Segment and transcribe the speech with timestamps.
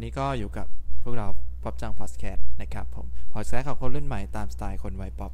[0.00, 0.66] วันนี้ก็อยู่กับ
[1.04, 1.26] พวกเรา
[1.62, 5.32] ป๊อปจังพอดแคสต์นะครับผมพอดแคสต์ของคนรุ่นใหม่ตามสไตล์คนวัยป๊อป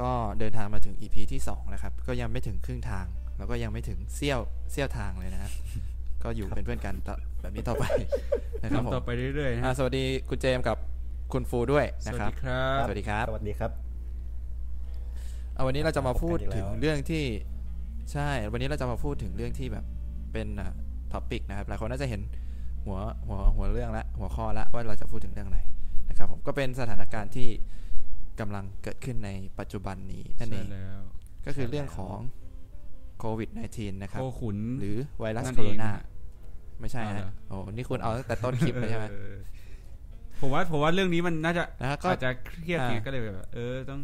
[0.00, 3.06] ก็เดินทางมาถึง EP ที่ 2 นะครับ ก็ยังไม่ถึงครึ่งทาง
[3.38, 4.40] แล้วก็ยังไม่ถึงเสี้ยว
[4.70, 5.50] เสี้ยวทางเลยนะฮะ
[6.22, 7.84] ก็อยู่เป็นเพื่อนกันต่อแบบนี้ต่อไป
[8.62, 10.76] นะครับผมทำต่อไปเรื่อยๆนะอ่าฮะสวัสดีคุณเจมส์กับ
[11.32, 13.70] คุณฟูด้วยสวัสดีครับดีครับ สวัสดีครับ สวัสดีครับ
[15.54, 17.24] เอาวันนี้เราจะมาพูดพบกันอีกถึแล้งวเรื่องที่
[18.12, 19.84] ใช่ วันนี้เราจะมาพูดถึงเรื่องที่แบบ
[20.32, 20.48] เป็น
[21.12, 22.20] ท็อปิกนะครับหลายคนน่าจะเห็น
[22.84, 25.60] หัวหัวหัวเรื่องละหัวข้อละว่าเราจะพูดถึงเรื่องอะไร
[26.08, 27.48] นะครับผมก็เป็นสถานการณ์ที่
[28.40, 31.00] กำลังเกิดขึ้นในปัจจุบันนี้นั่นเอใช่งแล้ว
[31.46, 32.18] ก็คือเรื่องของ
[33.18, 36.02] โควิด -19 นะครับโคขุนหรือไวรัสนั่นโคโรเองนาฮะ
[36.80, 39.34] ไม่ใช่เอาเหรฮะอโอ้นี่คุณเอาตั้งแต่ต้นคลิปเลยใช่ไหมเออ
[40.40, 44.00] ผมว่าผมว่าเรื่องนี้มันน่าจะนะฮะก็อาจจะเครียดอ่าไงก็เลยแบบเออต้อง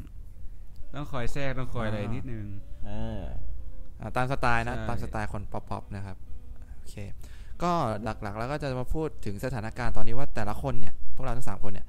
[0.95, 2.47] ต้องคอยแทรกต้องคอยอะไรอ่านินิดนึง
[2.89, 3.20] อ่า
[4.01, 6.17] อ่าตามสไตล์นะใช่ตามสไตล์คนป๊อปๆนะครับ
[6.77, 6.95] โอเค
[7.62, 11.87] ก็หลักๆ แล้วก็จะมาพูดถึงสถานการณ์ตอนนี้ว่าแต่ละคนเนี่ย พวกเราทั้งสามคนเนี่ย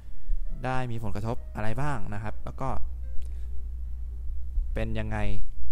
[0.64, 2.68] ได้มีผลกระทบอะไรบ้างนะครับ แล้วก็
[4.74, 5.18] เป็นยังไง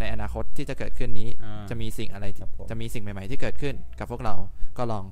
[0.00, 4.34] ในอนาคตที่จะเกิดขึ้นนี้อ่าจะมีสิ่งอะไรที่ครับผมจะมีสิ่งใหม่ ๆ ที่เกิดขึ้นกับพวกเรา
[4.78, 5.04] ก็ลอง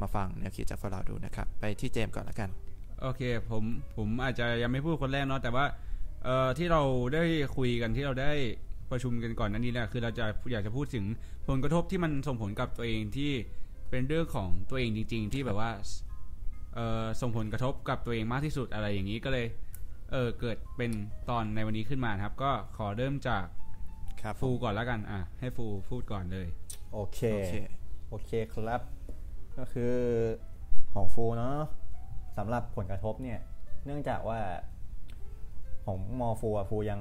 [0.00, 2.50] มาฟังแนวคิดจากพวกเราดูนะครับ ไปที่เจมส์ก่อนละกัน
[3.02, 3.62] โอเค ผม
[3.96, 5.64] ผมอาจจะยังไม่พูดคนแรกเนาะแต่ว่า
[6.24, 6.82] เอ่อที่เรา
[7.14, 7.24] ได้
[7.56, 8.32] คุยกันที่เราได้
[8.90, 11.04] ประชุมกันก่อนหนั้นนี้แหละคือเราจะอยากจะพูดถึง
[11.48, 13.32] ผลกระทบที่มันส่งผลกับตัวเองที่
[13.90, 15.70] เป็นเรื่องของตัวเองจริง ๆ ที่แบบว่า
[16.74, 19.46] เอ่อส่งผลกระทบกับตัวเองมากที่สุดอะไรอย่างนี้ก็เลย
[20.12, 20.90] เออเกิดเป็น
[21.30, 23.44] ตอนในวันนี้ขึ้นมานะครับ ก็ขอเริ่มจาก
[24.22, 26.46] ครับฟูก่อนแล้วกันอะให้ฟูพูดก่อนเลย
[26.92, 27.54] โอเคโอเค
[28.08, 28.80] โอเคครับ
[29.58, 29.94] ก็คือ
[30.92, 31.56] ของฟูเนาะ
[32.36, 33.38] สำหรับผลกระทบเนี่ย
[33.84, 34.40] เนื่องจากว่า
[35.84, 37.00] ของมฟูอะฟูยัง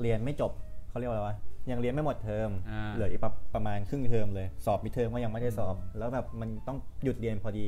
[0.00, 0.52] เรียนไม่จบ
[0.88, 1.36] เขาเรียกว่าอะไรวะ
[1.70, 7.66] ยังเรียนไม่หมดเทอม อ่า เหลืออีกประประมาณครึ่งเทอมเลย สอบ midterm ก็ยังไม่ได้สอบ แล้วแบบมันต้องหยุดเรียนพอดี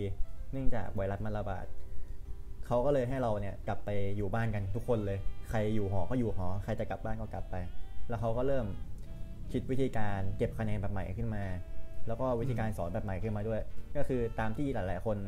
[0.52, 1.66] เนื่องจากไวรัสมันระบาด
[2.66, 5.18] เขาก็เลยให้เราเนี่ยกลับไปอยู่บ้านกันทุกคนเลย
[5.50, 7.56] ใครอยู่หอก็อยู่หอ ใครจะกลับบ้านก็กลับไป
[8.08, 8.66] แล้วเขาก็เริ่ม
[9.52, 11.44] คิดวิธีการเก็บคะแนนแบบใหม่ขึ้นมา
[12.06, 13.60] แล้วก็วิธีการสอนแบบใหม่ขึ้นมาด้วย
[13.96, 15.18] ก็คือตามที่หลาย ๆ คน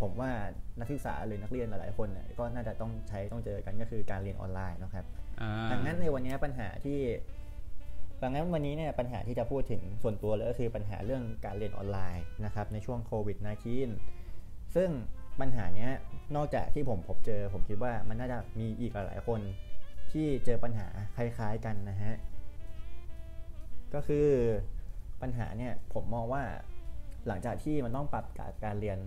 [0.00, 0.30] ผมว่า
[0.78, 5.04] นักศึกษาหรือนักเรียนหลาย ๆ คนเนี่ยก็น่าจะต้องใช้ต้องเจอกันก็คือการเรียนออนไลน์นะครับ
[5.40, 6.98] อ่าดังนั้นในวันนี้ปัญหาที่
[8.22, 13.36] ดังนั้นวันนี้เนี่ยปัญหาที่จะพูดถึงส่วนตัวเลยก็คือปัญหาเรื่องการเรียนออนไลน์นะครับในช่วงโควิด
[14.06, 14.90] -19 ซึ่ง
[15.40, 15.90] ปัญหาเนี้ย
[16.36, 19.40] นอกจากที่ผมพบเจอ ผมคิดว่ามันน่าจะมีอีกหลายๆคน
[20.12, 22.14] ที่เจอปัญหาคล้ายๆกันนะฮะ
[23.94, 24.28] ก็คือ
[25.22, 26.42] ปัญหาเนี่ยผมมองว่า
[27.26, 28.98] หลังจากที่มันต้องปรับการการเรียน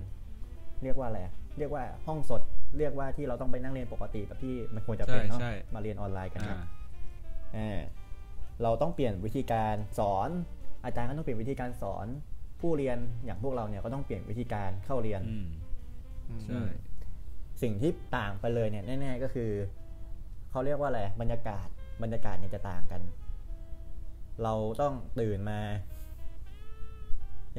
[0.84, 2.42] เรียกว่าอะไรอะเรียกว่าห้องสด
[2.78, 6.68] เรียกว่าที่เราต้องไปนั่งเรียนปกติแบบที่มันควรจะเป็นเนาะใช่ใช่มาเรียนออนไลน์กันอ่านะ
[7.58, 7.80] อ่า
[8.64, 10.30] เราต้องเปลี่ยนวิธีการสอน
[10.86, 12.08] อาจารย์ก็ต้องเปลี่ยนวิธีการสอน
[12.62, 15.48] ผู้เรียนอย่างพวกเราเนี่ยก็ต้องเปลี่ยนวิธีการเข้าเรียนอืม
[16.44, 16.62] ใช่
[17.62, 19.52] สิ่งที่ต่างไปเลยเนี่ยแน่ๆก็คือ
[20.52, 21.68] เขาเรียกว่าอะไรบรรยากาศ
[22.04, 23.02] บรรยากาศเนี่ยจะต่างกัน
[24.44, 25.60] เราต้องตื่นมา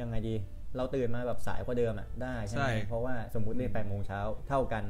[0.01, 0.35] ยังไงดี
[0.75, 4.19] เราตื่นมาแบบสายกว่าเดิมอะได้ใช่ไหมใช่เพราะว่าสมมุติเรียนแปดโมงเช้า
[4.49, 4.83] เท่ากัน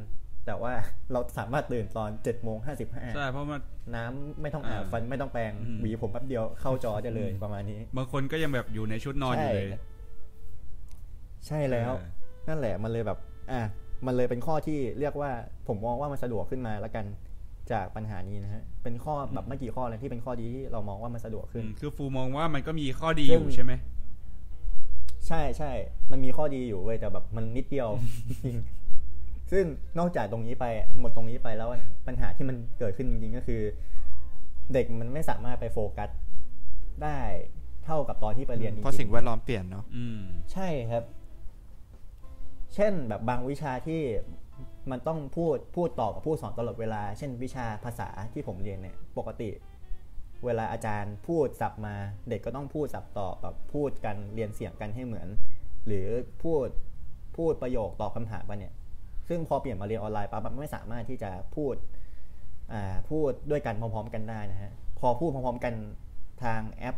[0.45, 0.73] แต่ว่า
[1.11, 3.61] เราสามารถตื่นตอนเจ็ดโมงห้าสิบห้าใช่เพราะมัน
[3.95, 9.79] น้ำไม่ต้องอาบอ่าฟันไม่ต้องแปรงอืมหวีผมแป๊บเดียวเข้าจอจะเลยอืมประมาณนี้ บางคนก็ยังแบบอยู่ในชุดนอนอยู่เลย ใช่
[11.47, 13.17] ใช่แล้วเออนั่นแหละมันเลยแบบ
[13.51, 13.61] อะ
[14.05, 15.31] มันเลยเป็นข้อที่เรียกว่า
[15.67, 17.05] ผมมองว่ามันสะดวกขึ้นมาแล้วกัน
[17.71, 23.73] จากปัญหานี้นะฮะ เป็นข้อแบบไม่กี่ข้อเลยที่เป็นข้อดีที่เรามองว่ามันสะดวกขึ้นอืมคือฟูมองว่ามันก็มีข้อดีอซึ่ยู่งใช่ไหม
[25.27, 25.71] ใช่ใช่
[26.11, 27.89] มันมีข้อดีอยู่เว้ยแต่แบบมันนิดเดียว
[28.43, 28.55] จริง
[29.51, 29.65] ซึ่ง
[29.99, 30.65] นอกจากตรงนี้ไป
[30.99, 31.69] หมดตรงนี้ไปแล้ว
[32.07, 33.61] ปัญหาที่มันเกิดขึ้นจริงๆก็คือ
[34.73, 36.09] เด็กมันไม่สามารถไปโฟกัส
[37.03, 37.19] ได้
[37.85, 41.03] เท่ากับตอนที่ไปเรียนจริงๆเพราะสิ่งแวดล้อมเปลี่ยนเนาะอืมใช่ครับ
[42.75, 44.01] เช่นแบบบางวิชาที่
[44.91, 49.49] มันต้องพูดพูดต่อกับผู้สอนตลอดเวลา เช่นวิชาภาษาที่ผมเรียนเนี่ย ปกติ
[50.45, 51.95] เวลาอาจารย์พูดสับมา
[52.29, 55.27] เด็กก็ต้องพูดสับตอบแบบพูดกันเรียนเสียงกันให้เหมือน
[55.87, 56.07] หรือ
[56.43, 56.67] พูด
[57.37, 58.73] พูดประโยคตอบคำถามกันเนี่ย
[59.31, 61.75] ซึ่งพอเปลี่ยนมาเรียนออนไลน์ปั๊บมันไม่สามารถที่จะพูด
[62.73, 65.73] อ่าพูดด้วยกันพร้อมๆกันได้นะฮะพอพูดพร้อมๆกัน
[66.43, 66.95] ทางแอป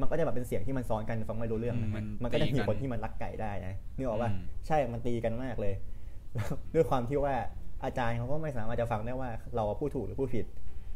[0.00, 5.74] มันก็จะแบบเป็นเสียงที่มันซ้อนกันฟังไม่รู้เรื่องนะอืมฮะมันมันก็จะมีตีกันคนที่มันรักไก่ได้นะนึกออกป่ะอืมใช่มันตีกันมากเลย
[6.34, 7.34] แล้วด้วยความที่ว่า
[7.84, 10.46] อาจารย์เขาก็ไม่สามารถจะฟังได้ว่าเราพูดถูกหรือพูดผิด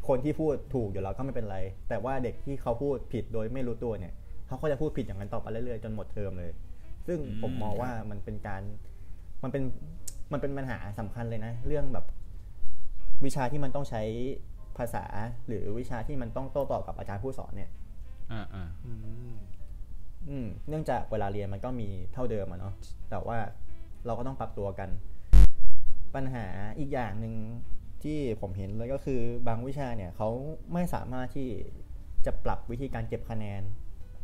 [0.08, 1.58] คนที่พูดถูกอยู่แล้วก็ไม่เป็นไร
[1.88, 4.12] แต่ว่าเด็กที่เขาพูดผิดโดยไม่รู้ตัวเนี่ย
[4.48, 6.50] เขาก็จะพูดผิดอย่างนั้นต่อไปเรื่อยๆจนหมดเทอมเลย
[7.06, 8.62] ซึ่งผมมองว่ามันเป็นการ
[9.42, 9.62] มันเป็น
[10.32, 12.06] มันเป็นปัญหาสำคัญเลยนะ เรื่องแบบ
[13.24, 14.02] วิชาที่มันต้องใช้
[14.78, 15.04] ภาษา
[15.46, 17.70] หรือวิชาที่มันต้องโต้ตอบกับอาจารย์ผู้สอนเนี่ย
[18.32, 18.92] อ่าอ่าอื
[19.34, 19.36] ม
[20.28, 22.74] อืมเนื่องจากเวลาเรียนมันก็มีเท่าเดิมอะเนาะ
[23.10, 23.38] แต่ว่า
[24.06, 24.88] เราก็ต้องปรับตัวกัน
[26.14, 26.46] ปัญหา
[26.78, 27.34] อีกอย่างหนึ่ง
[28.02, 30.28] ที่ผมเห็นเลยก็คือบางวิชาเนี่ยเขา
[30.72, 31.48] ไม่สามารถที่
[32.26, 33.62] จะปรับวิธีการเก็บคะแนน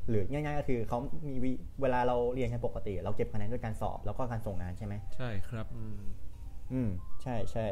[0.08, 0.98] หรือง่ายๆก็คือเขา
[1.28, 1.52] มีวิ
[1.82, 5.96] เวลาเราเรียนกันปกติ เราเก็บคะแนนด้วยการสอบแล้วก็การส่งงานใช่ไหมใช่ครับอืม
[6.72, 6.90] อืม
[7.22, 7.66] ใช่ใช่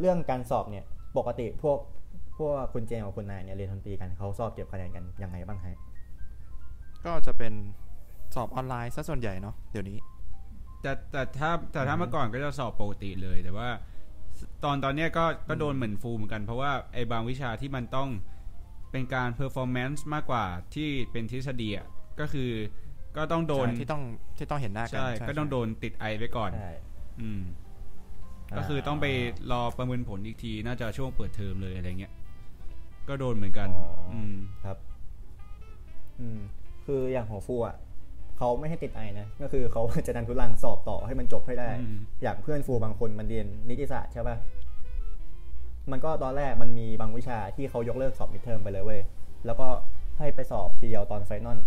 [0.00, 0.84] เรื่องการสอบเนี่ย
[1.18, 1.78] ปกติพวก
[2.38, 5.78] พวกคุณเจมกับคุณนายเนี่ยเรียนดนตรีกันเขาสอบเก็บคะแนนกันยังไงบ้างฮะ
[7.06, 7.52] ก็จะเป็น
[8.34, 9.98] สอบออนไลน์ซะส่วนใหญ่เนาะเดี๋ยวนี้
[10.82, 13.68] แต่แต่ถ้าแต่ถ้าเมื่อก่อนก็จะสอบปกติเลย แต่ว่า
[14.64, 18.08] ตอนตอนเนี้ยก็ก็โดนเหมือนฟูเหมือนกันเพราะว่าไอ้บางวิชาที่มันต้อง
[18.90, 20.44] เป็นการ performance มากกว่า
[20.74, 21.86] ที่เป็นทฤษฎีอะ
[22.20, 22.50] ก็คือ
[23.16, 24.02] ก็ต้องโดนใช่ที่ต้อง
[24.36, 26.72] ที่ต้องเห็นหน้ากันใช่ก็ต้องโดนติด I ไว้ก่อนใช่
[27.20, 27.42] อืม
[28.56, 29.06] ก็คือต้องไป
[29.52, 32.12] รอประเมินผลอีกที น่าจะช่วงเปิดเทอมเลยอะไรเงี้ย
[33.08, 34.76] ก็โดนเหมือนกันอ๋อออืมครับ
[36.20, 36.38] อืม
[36.86, 37.76] คืออย่างของฟูอะ
[38.38, 44.36] เขาไม่ให้ติด I นะ ก็คือเขาจะดันทุรังสอบต่อให้มันจบให้ได้อืมอย่างเพื่อนฟูบางคนมันเรียนนิติศาสตร์ใช่ป่ะ
[45.92, 49.00] มันก็ตอนแรกมันมีบางวิชาที่เขายกเลิกสอบ midterm ไปเลยเว้ย
[49.46, 49.68] แล้วก็
[50.18, 51.58] ให้ไปสอบทีเดียวตอน final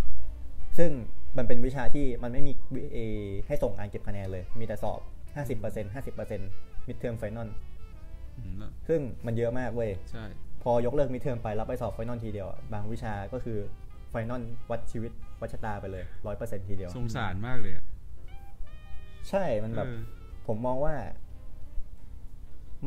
[0.77, 0.91] ซึ่ง
[1.37, 2.97] มันเป็นวิชาที่มันไม่มีวี่แวว
[3.47, 4.99] ให้ส่งงานเก็บคะแนนเลย มีแต่สอบ
[5.35, 7.49] 50% 50% midterm final
[8.37, 10.25] อืมแล้วซึ่งมันเยอะมากเว้ยใช่
[10.63, 13.57] พอยกเลิก midterm ไปแล้วไปสอบ final ทีเดียวอะบางวิชาก็คือ
[14.09, 17.85] final วัดชีวิตวัดชะตาไปเลยร้อยเปอร์เซ็นทีเดียวสงสารมากเลยอะ
[19.29, 19.99] ใช่มันแบบเออ
[20.47, 20.95] ผมมองว่า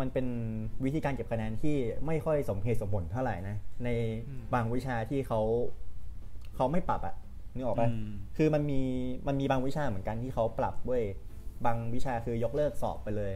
[0.00, 0.26] มันเป็น
[0.84, 1.76] วิธีการเก็บคะแนนที่
[2.06, 3.88] ไม่ค่อยสมเหตุสมผลเท่าไหร่นะ ใน
[4.28, 5.40] อืมบางวิชาที่เขา
[6.56, 7.14] เขาไม่ปรับอะ
[7.54, 8.80] นึกออกปะอืมคือมันมี
[9.28, 11.04] มันมีบางวิชาเหมือนกันที่เขาปรับเว้ย
[11.66, 13.32] บางวิชาคือยกเลิกสอบไปเลย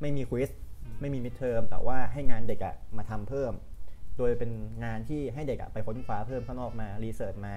[0.00, 0.50] ไม่มีควิส
[1.00, 3.52] ไม่มีมิดเทอมแต่ว่าให้งานเด็กอะมาทำเพิ่ม
[4.18, 4.50] โดยเป็น
[4.84, 7.54] งานที่ให้เด็กอะไปค้นคว้าเพิ่มข้างนอกมารีเสิร์ชมา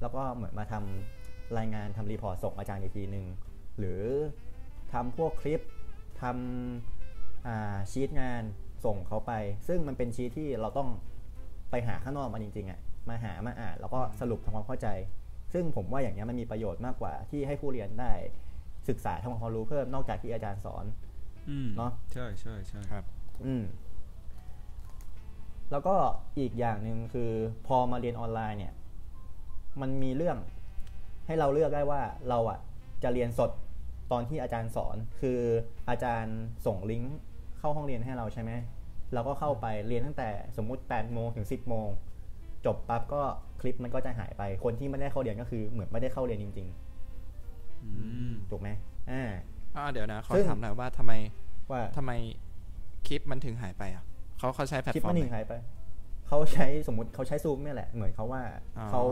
[0.00, 3.26] แล้วก็เหมือนมาทำรายงานทำรีพอร์ตส่งอาจารย์อีกทีหนึ่ง
[3.78, 4.02] หรือ
[4.92, 5.60] ทำพวกคลิป
[6.20, 6.95] ทำอ่า
[7.92, 8.42] ชีตงาน
[8.84, 9.32] ส่งเขาไป
[9.68, 10.88] ซึ่งมันเป็นชีตที่เราต้อง
[11.70, 14.88] ไปหาข้างนอกมาจริงๆอะมาหามาอ่านแล้วก็สรุปทำความเข้าใจ
[15.52, 18.12] ซึ่งผมว่าอย่างนี้ยมันมีประโยชน์มากกว่าที่ให้ผู้เรียนได้
[18.88, 20.84] ศึกษาทำความรู้เพิ่มนอกจากที่อาจารย์สอน
[21.50, 23.04] อืมเนอะใช่ใช่ใช่ครับ
[23.46, 23.64] อืม
[25.70, 25.94] แล้วก็
[26.38, 27.30] อีกอย่างหนึ่งคือ
[27.66, 28.72] พอมาเรียนออนไลน์เนี่ย
[29.80, 30.38] มันมีเรื่อง
[31.26, 32.58] ให้เราเลือกได้ว่าเราอะ
[33.02, 33.50] จะเรียนสด
[34.12, 35.40] ตอนที่อาจารย์สอน คือ
[35.88, 37.16] อาจารย์ส่งลิงก์
[37.66, 38.52] เข้าห้องเรียนให้เราใช่ไหม
[39.14, 41.88] เราก็เข้าไปเรียนตั้งแต่สมมุติ8โมงถึง10โมง
[42.66, 43.22] จบปั๊บก็
[43.60, 46.68] คลิปมันก็จะหายไปคนที่ไม่ได้เข้าเรียนก็คือเหมือนไม่ได้เข้าเรียนจริง
[47.82, 47.88] อื
[48.30, 48.68] มๆถูกไหม
[49.10, 49.22] อ่า
[49.76, 51.12] อ่าเดี๋ยวนะขอซึ่งถามหน่อยว่าทำไม
[51.70, 52.12] ว่าทำไม
[53.06, 54.04] คลิปมันถึงหายไปอะ
[54.38, 55.52] เขาเขาใช้แพลตคลิปฟอร์มัมนหไหนึ่งนหายไป
[56.28, 58.42] เขาใช้สมมติเขาใช้ซูมเนี่ยแหละเหมือนเขาว่า
[58.78, 59.02] อ๋อเขา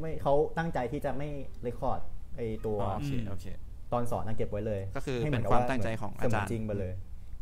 [0.00, 1.28] ไม่เขาตั้งใจที่จะไม่
[1.62, 2.00] เรคคอร์ด
[2.36, 3.46] ไอตัวอ๋อโอเคโอเค
[3.92, 6.92] ตอนสอนนะเก็บไว้เลย ก็คือให้หเป็นกับความตั้งใจของอาจารย์เสมืนจริงไปเลย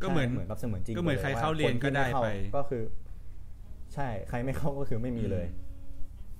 [0.02, 2.82] ก็เหมือนใช่เหมือนกับเสมือนจริงก็เหมือนไปลยใครเข้าว่เรียนก็ได้คที่ม่เข้าไปก็คือ
[3.94, 5.46] ใช่ใครไม่เข้าก็คือไม่มีเลย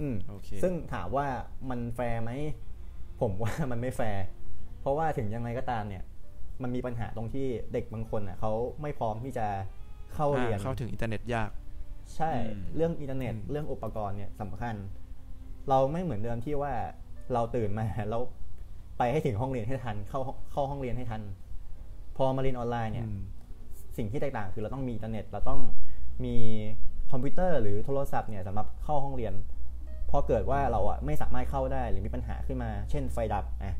[0.00, 1.26] อืมโอเคซึ่งถามว่า
[1.70, 2.31] มันแฟร์ไหม
[3.20, 4.25] ผมว่ามันไม่แฟร์
[4.81, 6.02] เพราะว่าถึงยังไงก็ตามเนี่ย
[6.62, 8.52] มันมีปัญหาตรงที่เด็กบางคนอะเขา
[8.82, 9.46] ไม่พร้อมที่จะ
[10.14, 11.50] เข้าเรียนอ่าเข้าถึงอินเทอร์เน็ตยาก
[12.16, 14.74] ใช่อืมเรื่องอินเทอร์เน็ตอืมเรื่องอุปกรณ์เนี่ยสำคัญ
[15.69, 16.72] เราไม่เหมือนเดิมที่ว่า
[17.32, 18.22] เราตื่นมาแล้ว
[18.98, 20.20] ไปให้ถึงห้องเรียนให้ทัน เข้า
[20.53, 21.22] เข้าห้องเรียนให้ทัน
[22.17, 23.20] พอมาเรียนออนไลน์เนี่ยอืม
[23.98, 25.60] สิ่งที่แตกต่าง คือเราต้องมีอินเทอร์เน็ต เราต้อง
[26.24, 26.36] มี
[27.10, 29.34] คอมพิวเตอร์หรือโทรศัพท์เนี่ยสำหรับเข้าห้องเรียน
[30.10, 33.76] พอเกิดว่าเราอะไม่สามารถเข้าได้หรือมีปัญหาขึ้นมา เช่นไฟดับอะ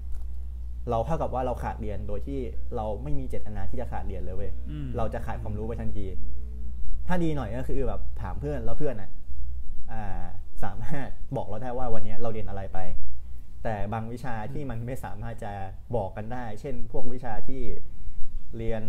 [0.91, 2.41] เราเท่ากับว่าเราขาดเรียนโดยที่
[2.77, 6.07] เราไม่มีเจตนาที่จะขาดเรียนเลยเว้ยอืมเราจะขาดความรู้ไปทันที
[7.07, 9.11] ถ้าดีหน่อยก็คือแบบถามเพื่อนแล้วเพื่อนอะ
[9.93, 10.25] อ่า
[10.65, 12.79] สามารถบอกเราได้ว่าวันนี้เราเรียนอะไรไป
[13.65, 15.53] แต่บางวิชาที่มันไม่สามารถจะ
[15.97, 17.63] บอกกันได้ เช่น พวกวิชาที่
[18.57, 18.83] เรียน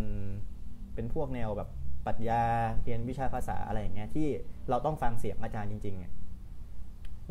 [0.99, 1.69] เป็นพวกแนวแบบ
[2.05, 2.41] ปรัชญา
[2.83, 4.27] เรียนวิชาภาษาอะไรอย่างเงี้ยที่
[4.69, 6.13] เราต้องฟังเสียงอาจารย์จริงๆเนี่ย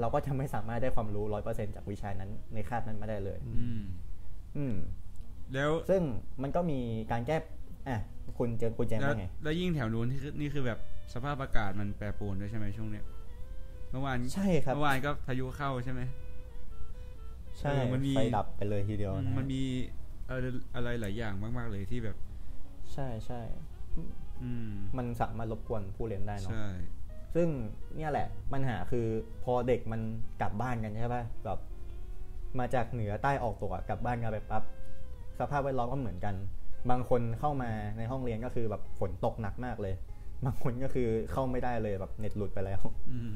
[0.01, 3.81] เราก็จะไม่สามารถได้ความรู้ร้อยเปอร์เซ็นจากวิชานั้นในคาบนั้นมาได้เลย อืม
[4.57, 4.75] อืม
[5.55, 6.03] แล้วซึ่ง
[6.43, 6.81] มันก็มี
[7.13, 7.37] การแก้
[7.89, 7.99] อะ
[8.39, 10.79] คุณเจอคุณแจมแล้วว่าไงแล้วยิ่งแถวนู้นที่คือนี่คือแบบ
[11.15, 13.05] สภาพอากาศมันแปรปรวนด้วยใช่ไหมช่วงเนี้ย
[13.91, 16.01] เมื่อวานใช่ครับเมื่อวานก็พายุเข้าใช่ไหม
[17.59, 19.63] ใช่เออมันมีไฟดับไปเลยทีเดียวนะมันมี
[20.29, 22.17] อะไรอะไรหลายอย่างมาก ๆ เลยที่แบบ
[22.95, 23.41] ใช่ใช่
[24.43, 26.67] อืมมันสามารถรบกวนผู้เรียนได้เนาะใช่
[27.35, 27.49] ซึ่ง
[27.97, 29.07] เนี่ยแหละปัญหาคือ
[29.45, 30.01] พอเด็กมัน
[30.41, 31.59] กลับบ้านกันใช่ป่ะแบบ
[32.59, 34.63] มาจากเหนือใต้ออกตกอะกลับบ้านกันไปปั๊บ
[35.39, 36.35] สภาพแวดล้อมก็เหมือนกัน
[36.91, 39.95] บางคนเข้ามาในห้องเรียนก็คือแบบฝนตกหนักมากเลย
[40.45, 42.81] บางคนก็คือเข้าไม่ได้เลยแบบเน็ตหลุดไปแล้ว
[43.11, 43.33] อืม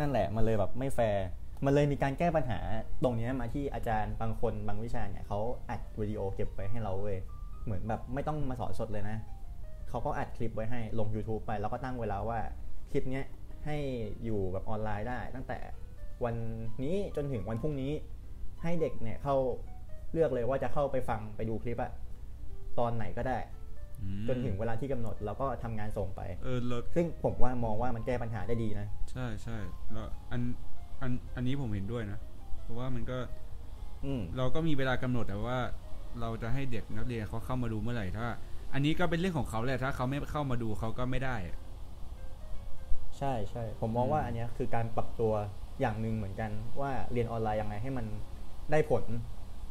[0.00, 1.24] นั่นแหละมันเลยแบบไม่แฟร์
[1.64, 2.58] มันเลยมีการแก้ปัญหา
[3.02, 5.40] ตรงเนี้ยมาที่อาจารย์บางคนบางวิชาเนี่ยเขา
[5.70, 7.18] อัดวิดีโอเก็บไว้ให้เราเว้ย
[7.64, 9.16] เหมือนแบบไม่ต้องมาสอนสดเลยนะ
[9.88, 12.38] เขาก็อัดคลิปไว้ให้ลง YouTube ไปแล้วก็ตั้งเวลาว่า
[12.90, 13.24] คลิปเนี้ย
[13.66, 13.76] ให้
[14.24, 15.58] อยู่แบบออนไลน์ได้ ตั้งแต่
[16.24, 16.34] วัน
[16.82, 17.92] นี้จนถึงวันพรุ่งนี้
[18.62, 19.36] ให้เด็กเนี่ยเข้า
[20.12, 21.92] เลือกเลยว่าจะเข้าไปฟังไปดูคลิปอะ
[22.78, 23.38] ตอนไหนก็ได้
[24.00, 29.56] อืมจนถึงเวลาที่กำหนดแล้วก็ทำงานส่งไปเออเราซึ่งผมว่ามองว่ามันแก้ปัญหาได้ดีนะ ใช่ใช่
[29.92, 30.40] แล้วอัน
[31.02, 32.18] อันอันนี้ผมเห็นด้วยนะ
[32.62, 33.18] เพราะว่ามันก็
[34.04, 35.58] อืมเราก็มีเวลากำหนดแต่ว่า
[36.20, 38.26] เราจะให้เด็กนักเรียนเขาเข้ามาดูเมื่อไหร่ถ้า
[38.72, 41.36] อันนี้ก็เป็นเรื่องของเขาแหละถ้าเขาไม่เข้ามาดูเขาก็ไม่ได้
[43.18, 45.32] ใช่ใช่ผมมองว่าอันเนี้ยคือการปรับตัว
[45.80, 46.50] อย่างหนึ่งเหมือนกัน
[46.80, 48.06] ว่าเรียนออนไลน์ยังไงให้มัน
[48.70, 49.04] ได้ผล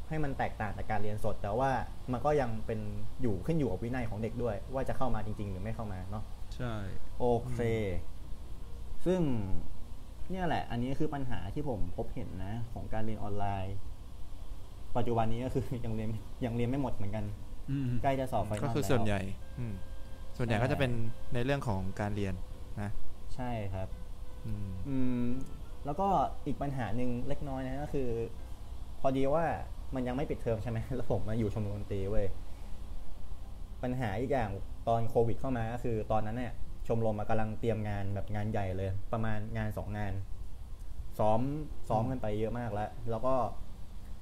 [0.09, 1.71] ให้มันแตกต่างจากการเรียนสด แต่ว่า
[2.11, 2.79] มันก็ยังเป็น
[3.21, 6.23] อยู่ขึ้นอยู่กับวินัยของเด็กด้วย ว่าจะเข้ามาจริง ๆ หรือไม่เข้ามาเนาะ
[6.55, 6.73] ใช่
[7.19, 7.59] โอเค
[9.05, 9.21] ซึ่ง
[10.31, 13.75] เนี่ยแหละ อันนี้คือปัญหาที่ผมพบเห็นนะ ของการเรียนออนไลน์
[14.97, 16.09] ปัจจุบันนี้ก็คือยังเรียน
[16.45, 17.25] ยังเรียนไม่หมดเหมือนกัน
[17.71, 19.21] อืมใกล้จะสอบไฟนอลก็คือแล้วส่วนใหญ่
[19.59, 19.73] อืม
[20.37, 20.91] ส่วนใหญ่ใช่ก็จะเป็น
[21.33, 22.33] ในเรื่องของการเรียน
[22.81, 22.89] นะ
[23.35, 23.87] ใช่ครับ
[24.45, 25.23] อืมอืม
[25.85, 26.07] แล้วก็
[26.45, 28.09] อีกปัญหาหนึ่งเล็กน้อยนะก็คือ
[28.99, 29.45] พอดีว่า
[29.95, 32.27] มันยังไม่ปิดเทอมใช่ไหมแล้วผมมาอยู่ชมรมดนตรีเว้ย
[33.83, 34.49] ปัญหาอีกอย่าง
[34.87, 36.53] ตอนโควิด เข้ามาก็คือ ตอนนั้นเนี่ย
[36.87, 40.13] ชมรมอะกำลังเตรียมงานแบบงานใหญ่เลย ประมาณงานสองงาน
[41.19, 41.41] ซ้อม
[41.89, 43.35] ซ้อมกันไปเยอะมากแล้ว แล้วก็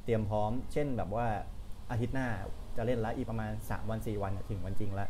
[0.08, 1.28] เตรียมพร้อม เช่นแบบว่า
[1.92, 2.28] อาทิตย์หน้า
[2.78, 5.08] จะเล่นละอีกประมาณสามวันสี่วันอะถึงวันจริงละ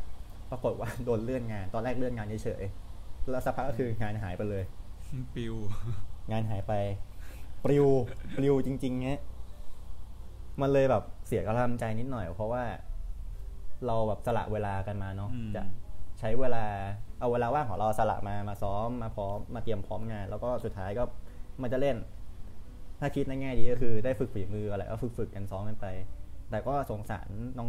[0.52, 4.64] ปรากฏว่าโดนเลื่อนงานตอนแรกเลื่อนงานเฉยๆแล้วสักพักก็คืองานหายไปเลย
[5.36, 5.56] ปิว
[6.32, 6.74] งานหายไป
[7.64, 7.88] ปลิว
[8.38, 9.20] ปลิวจริงๆเงี้ย
[10.62, 12.64] มันเลยแบบเสียกำลังใจนิดหน่อย เพราะว่า
[13.86, 15.62] เราแบบสละเวลากันมาเนาะอืมจะ
[16.20, 16.66] ใช้เวลา
[17.20, 21.04] เอาเวลาว่างของเราสละมามาซ้อมมาพร้อมมาเตรียมพร้อมงาน แล้วก็สุดท้ายก็
[21.62, 21.98] มันจะเล่น
[23.00, 25.88] ถ้าคิดในแง่ดีก็คือได้ฝึกฝีมืออะไรก็ฝึกฝึกๆกันซ้อมกันไป
[26.50, 27.28] แต่ก็สงสาร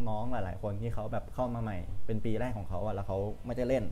[0.08, 3.84] น้องๆหลาย ๆ คนที่เขาแบบเข้ามาใหม่ เป็นปีแรกของเขาอะแล้วเขาไม่ได้เล่น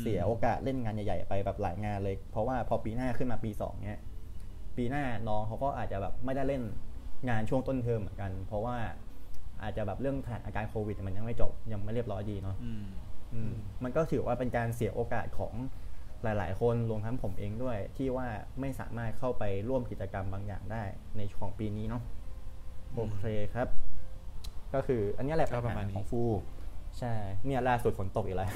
[0.00, 4.00] เสียโอกาสเล่นงานใหญ่ ๆ ไปแบบหลายงานเลย เพราะว่าพอปีหน้าขึ้นมาปีสองเนี้ย
[4.76, 6.62] ปีหน้าน้องเขาก็อาจจะแบบไม่ได้เล่น
[7.28, 8.76] งานช่วงต้นเทอมเหมือนกัน เพราะว่า
[9.62, 12.56] อาจจะแบบเรื่องสถานการณ์โควิด มันยังไม่จบยังไม่เรียบร้อยดีเนาะ
[13.84, 15.52] มันก็ถือว่าเป็นการเสียโอกาสของ
[16.24, 18.26] หลาย ๆ คนรวมทั้งผมเองด้วย ที่ว่า
[18.60, 20.82] ไม่สามารถเข้าไปร่วมกิจกรรมบางอย่างได้
[21.16, 22.02] ในของปีนี้เนาะ
[22.94, 23.68] โอเคครับ
[24.74, 26.22] ก็คืออันเนี้ยแหละก็ปัญประหามาณนี้ของฟู
[26.98, 27.14] ใช่
[27.46, 28.50] เนี่ยล่าสุดฝนตกอีกแล้ว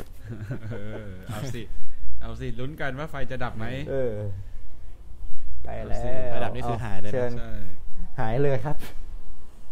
[0.73, 1.63] เออเอาสิ
[2.23, 4.15] เอาสิลุ้นกันว่าไฟจะดับไหมเออ
[5.65, 6.03] ใกล้แล้ว
[6.37, 7.53] ระดับนี้คือหายเลยนะเชิญใช่
[8.21, 8.77] หายเลยครับ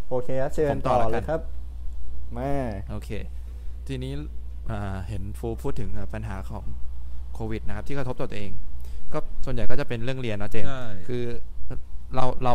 [0.08, 1.40] โอเคครับเชิผญมต่ต่ออแล้วกันเลยครับ
[2.38, 2.52] มา
[2.90, 3.10] โอเค
[3.88, 4.12] ทีนี้
[4.70, 6.64] อ่าเห็นฟูพูดถึงอะปัญหาของ
[7.36, 8.50] โควิดนะครับที่กระทบต่อตัวเอง
[9.12, 11.24] ก็ส่วนใหญ่ก็จะเป็นเรื่องเรียนเนาะเจมส์ใช่คือ
[12.14, 12.52] เราเรา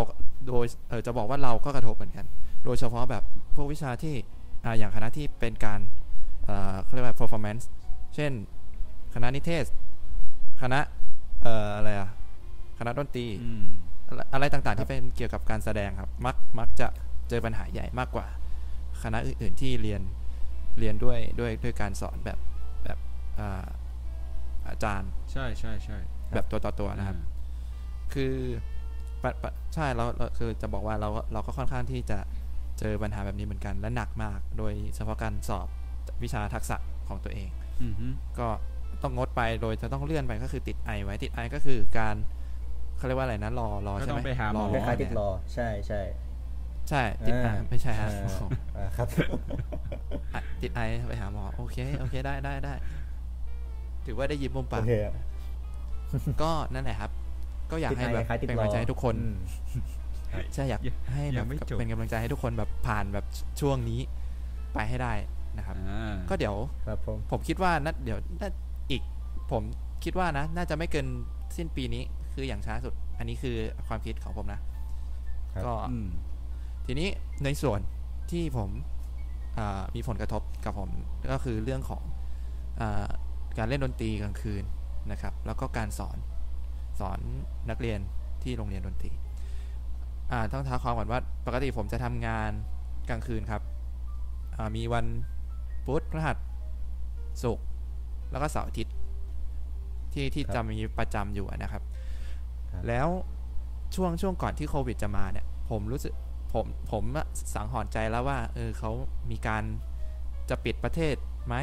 [0.47, 2.25] โดยเออจะบอกว่าเราก็กระทบเหมือนกัน
[2.65, 3.23] โดยเฉพาะแบบ
[3.55, 4.15] พวกวิชาที่
[4.65, 5.79] อ่าอย่างคณะที่เป็นการ
[6.47, 7.63] อ่าเขาเรียกว่า performance
[8.15, 8.31] เช่น
[9.13, 9.65] คณะนิเทศ
[10.61, 10.79] คณะ
[11.41, 12.09] เอ่ออะไรอะ
[12.79, 13.65] คณะดนตรีอืม
[14.07, 16.87] อะไรอะไรต่างๆ ที่เป็นเกี่ยวกับการแสดงครับ มักมักจะ
[17.29, 18.27] เจอปัญหาใหญ่มากกว่า
[19.03, 20.01] คณะอื่นๆที่เรียน
[20.79, 22.39] เรียนด้วยด้วยด้วยการสอนแบบ
[22.83, 22.97] แบบ
[24.71, 25.97] อ่าอาจารย์ ใช่ใช่ใช่
[26.33, 27.25] แบบตัวต่อตัวนะครับอ่า
[28.13, 28.33] คือ
[29.23, 32.19] ปะปะใช่เราเราคือจะบอกว่าเราก็เราก็ค่อนข้างที่จะ
[32.79, 35.67] เจอปัญหาแบบนี้เหมือนกันและหนักมาก โดยเฉพาะการสอบ
[36.23, 37.49] วิชาทักษะของตัวเอง
[37.81, 38.07] อืมฮึ
[38.39, 38.47] ก็
[39.01, 42.15] ต้องงดไปโดยจะต้องเลื่อนไปก็คือติดไอไว้ติดไอก็คือการ
[42.97, 46.01] เขาเรียกว่าอะไรนะรอรอก็ใช่ต้อไหมงไปหาหมอคล้ายๆติดรอใช่ใช่
[46.89, 48.37] ใช่ติดไออ่าไม่ใช่ฮะอ่า
[48.77, 49.07] อ่าครับ
[50.33, 52.73] อะติดไอไปหาหมอโอเคโอเคได้ได้ได้
[54.05, 54.91] ถือว่าได้ยิ้มมุมโอปากเค
[56.41, 57.11] ก็นั่นแหละครับ
[57.71, 59.35] ก็อยากติดให้ไอแบบคล้ายๆติดเป็นรกำอลังใจให้ทุกคนอืม
[60.53, 60.81] ใช่อยาก
[61.13, 63.25] ให้แบยับงไม่จบเป็นกำลังใจให้ทุกคนแบบผ่านแบบ
[63.61, 63.99] ช่วงนี้
[64.73, 65.13] ไปให้ได้
[65.57, 66.55] นะครับอ่าก็เดี๋ยว
[66.87, 68.49] ครับผมผมคิดว่านัดเดี๋ยวน่า
[68.91, 69.01] อีก
[69.51, 69.63] ผม
[70.03, 71.07] คิดว่านะ น่าจะไม่เกิน
[71.57, 72.03] สิ้นปีนี้
[72.33, 73.55] คืออย่างช้าสุด อันนี้คือ
[73.87, 74.59] ความคิดของผมนะ
[75.65, 76.07] ก็อืม
[76.85, 77.09] ทีนี้
[77.43, 77.79] ในส่วน
[78.31, 78.69] ที่ผม
[79.57, 80.89] อ่ามีผลกระทบกับผม
[81.31, 82.03] ก็คือเรื่องของ
[82.81, 83.07] อา
[83.57, 84.63] การเล่นดนตรีกลางคืน
[85.11, 86.17] นะครับ แล้วก็การสอน
[86.99, 87.19] สอน
[87.69, 87.99] นักเรียน
[88.43, 89.11] ที่โรงเรียนดนตรี
[90.31, 92.51] อ่าต้องท้าความก่อนว่าปกติผมจะทำงาน
[93.09, 93.61] กลางคืนครับ
[94.55, 95.05] อ่ามีวัน
[95.85, 96.37] พุธพฤหัส
[97.43, 97.65] ศุกร์
[98.31, 98.95] แล้วก็เสาร์อาทิตย์
[100.13, 101.83] ที่ที่ครับจะมีประจำอยู่อะนะครับ
[102.71, 103.07] ครับ แล้ว
[103.95, 106.13] ช่วงช่วงก่อนที่โควิดจะมาเนี่ย ผมรู้สึก
[106.53, 108.91] ผมผมอะสังหรณ์ใจแล้วว่า เออเขา
[109.31, 109.63] มีการ
[110.49, 111.15] จะปิดประเทศ
[111.47, 111.55] ไหม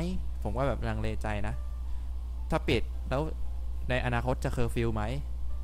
[0.43, 1.55] ผมว่าแบบลังเลใจนะ
[2.51, 3.23] ถ้าปิดแล้ว
[3.91, 5.03] ในอนาคตจะเคอร์ฟิวไหม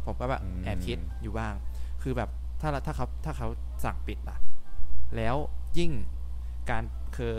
[0.07, 1.55] ผมก็แบบอืมแอบคิดอยู่บ้าง
[2.03, 3.49] คือแบบถ้าถ้าเขาถ้าเขา
[3.85, 4.37] สั่งปิดล่ะ
[5.17, 5.37] แล้ว
[5.79, 5.91] ยิ่ง
[6.71, 6.85] การ
[7.17, 7.35] คือ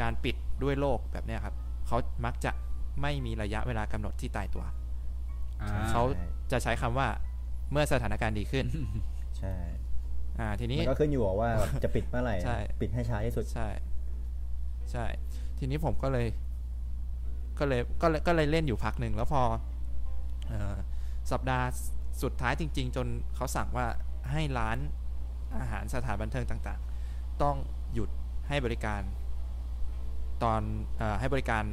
[0.00, 1.54] การปิดด้วยโรคแบบเนี้ยครับ
[1.86, 2.52] เขามักจะ
[3.02, 4.64] ไม่มีระยะเวลากำหนดที่ตายตัว
[5.62, 6.02] อ่าเขา
[6.52, 7.08] จะใช้คำว่า
[7.72, 8.66] เมื่อสถานการณ์ดีขึ้น
[9.38, 9.54] ใช่
[10.38, 13.68] อ่า ทีนี้มันก็ขึ้นอยู่กับว่าแบบจะปิดเมื่อไหร่ใช่ปิดให้ช้าที่สุด ใช่
[14.92, 15.04] ใช่
[15.58, 16.26] ทีนี้ผมก็เลย
[17.60, 19.42] ก็เลยก็เลยก็เลยเล่นอยู่พักหนึ่งแล้วพอ
[20.50, 20.52] อ
[21.32, 21.66] สัปดาห์
[22.22, 23.86] สุดท้ายจริง ๆ จนเขาสั่งว่า
[24.30, 24.78] ให้ร้าน
[25.58, 27.56] อาหารสถานบันเทิงต่างๆ ต้อง
[27.94, 28.10] หยุด
[28.48, 29.02] ให้บริการ
[30.42, 30.60] ตอน
[31.00, 31.64] อให้บริการ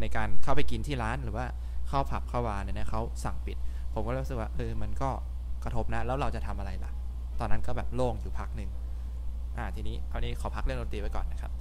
[0.00, 1.46] ในการเข้าไปกินที่ร้านหรือว่า
[1.88, 3.56] เข้าผับเข้าบาร์เนี่ยนะเขาสั่งปิด
[3.94, 5.10] ผมก็รู้สึกว่าเออมันก็
[5.64, 6.92] กระทบนะ แล้วเราจะทำอะไรล่ะ
[7.38, 8.70] ตอนนั้นก็แบบโล่งอยู่พักหนึ่ง
[9.58, 11.52] อ่าทีนี้เอานี้ขอพักเรื่องดนตรีไว้ก่อนนะครับ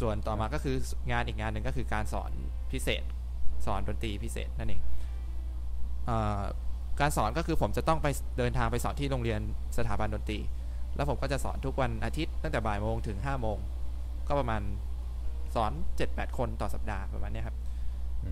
[0.00, 0.76] ส่วนต่อมาก็คือ
[1.12, 2.30] งานอีกงานหนึ่งก็คือการสอน
[2.72, 3.02] พิเศษ
[3.66, 4.80] สอนดนตรีพิเศษนั่นเอง
[6.06, 6.42] เออ
[7.00, 8.06] การสอนก็คือผมจะต้องไป
[8.38, 9.40] เดินทางไปสอนที่โรงเรียน
[9.78, 10.38] สถาบันดนตรี
[10.96, 13.58] แล้วผมก็จะสอนทุกวันอาทิตย์ตั้งแต่บ่ายโมงถึงห้าโมง
[14.28, 14.62] ก็ประมาณ
[15.54, 15.72] สอน
[16.04, 17.56] 7-8 คนต่อสัปดาห์ประมาณเนี้ยครับ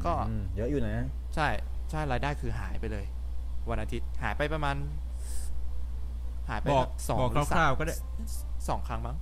[0.05, 1.49] ก็อืมเยอะอยู่นะ ใช่
[1.91, 3.05] ใช่รายได้คือหายไปเลย
[3.71, 4.77] วันอาทิตย์หายไปประมาณ
[6.51, 7.95] หายไปบอกสองบอกหรือสามคร่าวๆก็ได้
[8.69, 9.17] สองครั้งมั้ง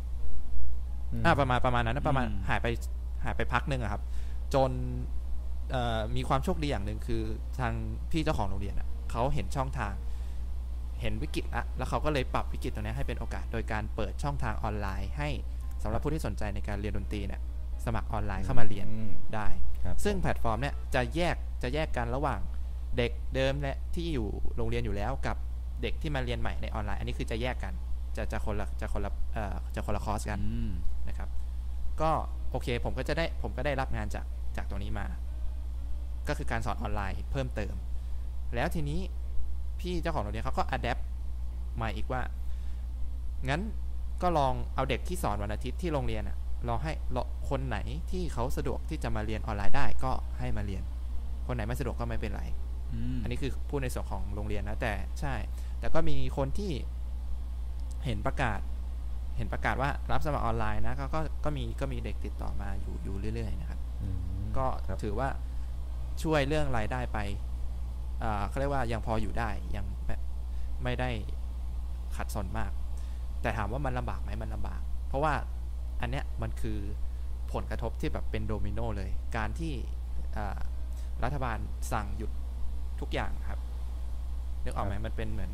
[1.21, 2.67] มอ่าประมาณประมาณนั้นนะประมาณอืมหายไป
[3.25, 4.03] หายไปพักหนึ่งอะครับ
[4.55, 5.20] จนเอ่อ
[6.17, 7.23] มีความโชคดีอย่างหนึ่งคือ
[7.61, 7.73] ทาง
[8.11, 9.95] พี่เจ้าของโรงเรียนอะเขาเห็นช่องทาง
[11.01, 15.29] เห็นวิกฤตละแล้วเขาก็เลยปรับวิกฤตตรงนี้ให้เป็นโอกาสโดยการเปิดช่องทางออนไลน์ ให้
[15.83, 17.41] สำหรับผู้ที่สนใจในการเรียนดนตรีเนี่ย
[17.85, 19.47] สมัครออนไลน์เข้ามาเรียนอืมได้
[19.85, 22.41] ครับซึ่งแพลตฟอร์มเนี่ยจะแยกจะแยกกันระหว่าง
[22.97, 25.37] เด็กเดิมและที่อยู่โรงเรียนอยู่แล้วกับ
[25.83, 27.75] เด็กที่มาเรียนใหม่ในออนไลน์ อันนี้คือจะแยกกัน
[28.17, 30.71] จะจะคนละจะคนละเอ่อจะคนละคอร์สกันอืม
[31.09, 31.29] นะครับ
[32.01, 32.11] ก็
[32.51, 35.07] โอเคผมก็จะได้ผมก็ได้รับงานจากจากตรงนี้มา
[36.31, 37.75] ก็คือการสอนออนไลน์เพิ่มเติม
[38.55, 39.01] แล้วทีนี้
[39.81, 40.99] พี่เจ้าของโรงเรียนเขาก็ adapt
[41.81, 42.23] มาอีกว่า
[43.49, 43.63] งั้น
[44.23, 46.37] ก็ลองเอาเด็กที่สอนวันอาทิตย์ที่โรงเรียนอะ
[46.69, 47.79] ลองให้ลองคนไหน
[48.11, 50.83] ที่เขาสะดวกที่จะมาเรียนออนไลน์ได้ก็ให้มาเรียน
[51.47, 52.43] คนไหนไม่สะดวกก็ไม่เป็นไร
[52.95, 55.35] อืมอันนี้คือพูดในส่วนของโรงเรียนนะแต่ใช่
[55.81, 56.73] แต่ก็มีคนที่
[58.05, 58.61] เห็นประกาศ
[59.37, 64.19] เห็นประกาศว่ารับสมัครออนไลน์นะก็ก็ก็มีก็มีเด็กติดต่อมาอยู่อยู่เรื่อย ๆ นะครับอืม
[64.57, 65.29] ก็ครับถือว่า
[66.23, 67.19] ช่วยเรื่องรายได้ไป
[68.23, 70.17] อ่าเขาเรียกว่ายังพออยู่ได้ยังไม่
[70.85, 71.11] ไม่ได้
[72.17, 72.73] ขัดสนมาก
[73.43, 75.35] แต่ถามว่ามันลำบากไหมมันลำบาก เพราะว่า
[76.01, 76.79] อันเนี้ยมันคือ
[77.53, 79.75] ผลกระทบที่แบบเป็นโดมิโนเลย การที่
[80.37, 80.59] อ่า
[81.25, 81.59] รัฐบาล
[81.93, 82.31] สั่งหยุด
[83.01, 83.61] ทุกอย่างครับ
[84.65, 85.51] นึกออกไหมมันเป็นเหมือน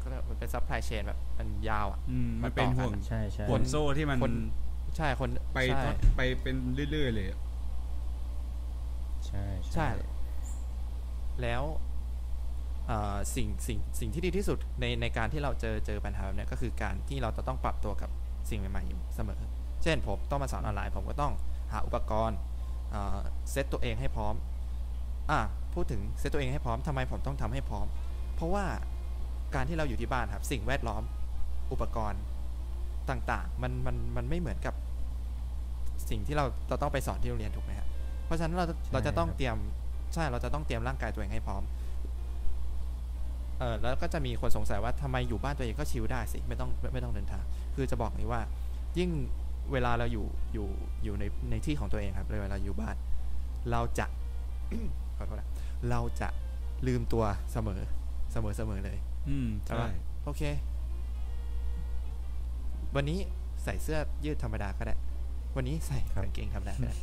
[0.00, 4.34] ก็เรียกว่ามันเป็น supply chain แบบมันยาวอะอืมมันมันเป็นต่อกันห่วงใช่ใช่ห่วงโซ่ที่มันคน
[4.96, 6.56] ใช่คนไปใช่ต่อไปเป็น
[6.90, 7.38] เรื่อยๆเลยอะ
[9.28, 9.88] ใช่ใช่
[11.42, 11.62] แล้ว
[13.34, 18.10] สิ่งสิ่งสิ่งที่ดีที่สุดในในการที่เราเจอเจอปัญหาแบบเนี้ยก็คือการที่เราจะต้องปรับตัวกับ
[18.50, 19.40] สิ่งใหม่ๆอยู่เสมอ
[19.82, 21.32] เช่นผมต้องมาสอนออนไลน์ ผมก็ต้อง
[21.72, 22.38] หาอุปกรณ์
[23.50, 24.34] เซตตัวเองให้พร้อม
[25.30, 25.40] อะ
[25.74, 27.86] พูดถึงเซตตัวเองให้พร้อมทำไมผมต้องทำให้พร้อม
[28.36, 28.64] เพราะว่า
[29.54, 31.02] การที่เราอยู่ที่บ้านครับสิ่งแวดล้อม
[31.72, 32.22] อุปกรณ์
[33.10, 34.74] ต่างๆ มันมันมันไม่เหมือนกับ
[36.10, 37.87] สิ่งที่เราเราต้องไปสอนที่โรงเรียนถูกไหมครับ
[38.28, 39.56] เพราะฉะนั้นเราจะเราจะต้องเตรียม
[40.14, 41.62] ใช่เราจะต้องเตรียมร่างกายตัวเองให้พร้อม
[43.58, 48.40] เออแล้วก็จะมีคนสงสัยว่าทำไมอยู่บ้านตัวเองก็ชิลได้สิไม่ต้องไม่ไม่ต้องเดินทาง คือจะบอกนี้ว่า
[48.98, 49.10] ยิ่ง
[49.72, 50.68] เวลาเราอยู่อยู่
[51.04, 52.96] อยู่ในในที่ของตัวเองครับเวลาอยู่บ้าน
[53.70, 54.06] เราจะ
[55.16, 55.48] ขอโทษนะ
[55.90, 56.28] เราจะ
[56.86, 57.80] ลืมตัวเสมอ
[58.32, 59.90] เสมอเสมอเลย อืมใช่ใช่ปะ
[60.24, 60.42] โอเค
[62.96, 63.18] วันนี้
[63.64, 64.94] ใส่เสื้อยืดธรรมดาก็ได้
[65.56, 66.96] วันนี้ใส่กางเกงธรรมดาก็ได้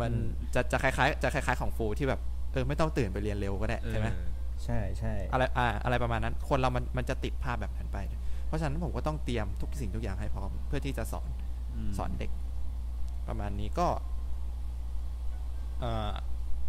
[0.00, 0.12] มัน
[0.54, 2.20] จะจะคล้ายๆจะคล้ายๆของฟูที่แบบ
[2.52, 4.08] เออไม่ต้องตื่นไปเรียนเร็วก็ได้เออใช่ไหม
[4.64, 7.98] ใช่ใช่อะไรอ่าอะไรประมาณนั้น คนเรามันมันจะติดภาพแบบนั้นไป
[8.46, 11.28] เพราะฉะนั้นผมก็ต้องเตรียมทุกสิ่งทุกอย่างให้พร้อมเพื่อที่จะสอน
[11.88, 12.30] มสอนเด็ก
[13.28, 13.86] ประมาณนี้ก็
[15.80, 16.10] เอ่อ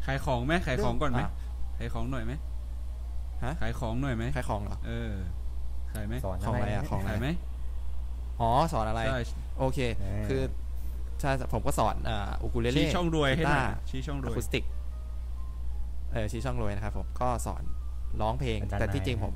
[0.05, 1.29] ขายของไหมขายของก่อนไหมะ
[1.77, 2.33] ขายของหน่อยไหม
[3.43, 5.13] ฮะขายของหน่อยไหมขายของเหรอเออ
[5.93, 7.27] ขายไหมสอนของอะไรอะนของขายไหม
[8.41, 9.19] อ๋อสอนอะไรใช่
[9.59, 10.41] โอเคเออคือ
[11.21, 14.63] ใช่ผมก็สอนอ่าอุคูเลเล่ชี้ช่องรวยให้หน่อยกีตาร์ชี้ช่องรอะวยคูสติก
[16.13, 17.63] เออชี้ช่องรวยนะครับผมก็สอน
[18.21, 19.33] ร้องเพลง อาจารย์แต่ที่นายจริงผม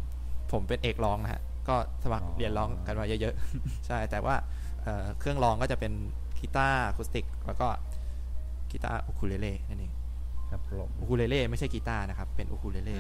[0.51, 4.35] ผมเป็นเอกร้องนะฮะก็สมัครอ๋อเรียนร้องกันมาเยอะๆ ใช่แต่ว่า
[4.83, 5.91] เอ่อเครื่องร้องก็จะเป็น
[6.39, 7.67] กีตาร์อะคูสติก แล้วก็
[8.71, 9.93] กีตาร์อูคูเลเล่นั่นเอง
[10.51, 12.95] ครับผมอูคูเลเล่ไม่ใช่กีตาร์นะครับ เป็นอูคูเลเล่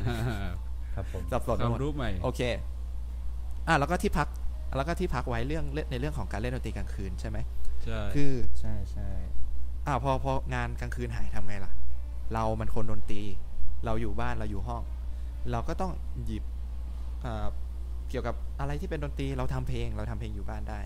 [0.95, 2.41] ครับผมสับสนคไปวาหมมด รู้ใหม่ โอเค
[3.67, 4.27] อะแล้วก็ที่พัก
[4.77, 7.37] แล้วก็ที่พักไว้เรื่องในเรื่องของการเล่นดนตรีกลางคืนใช่ไหม
[7.85, 9.09] ใช่คือใช่ใช่
[9.87, 11.71] อ่าพอพองานกลางคืนหายทำไงล่ะ
[12.33, 13.21] เรามันคนดนตรี
[13.85, 14.83] เราอยู่บ้านเราอยู่ห้อง
[15.51, 15.91] เราก็ต้อง
[16.25, 16.43] หยิบ
[17.25, 17.47] อ่า
[18.09, 20.79] เกี่ยวกับอะไรที่เป็นดนตรีเราทำเพลง เราทำเพลงอยู่บ้านได้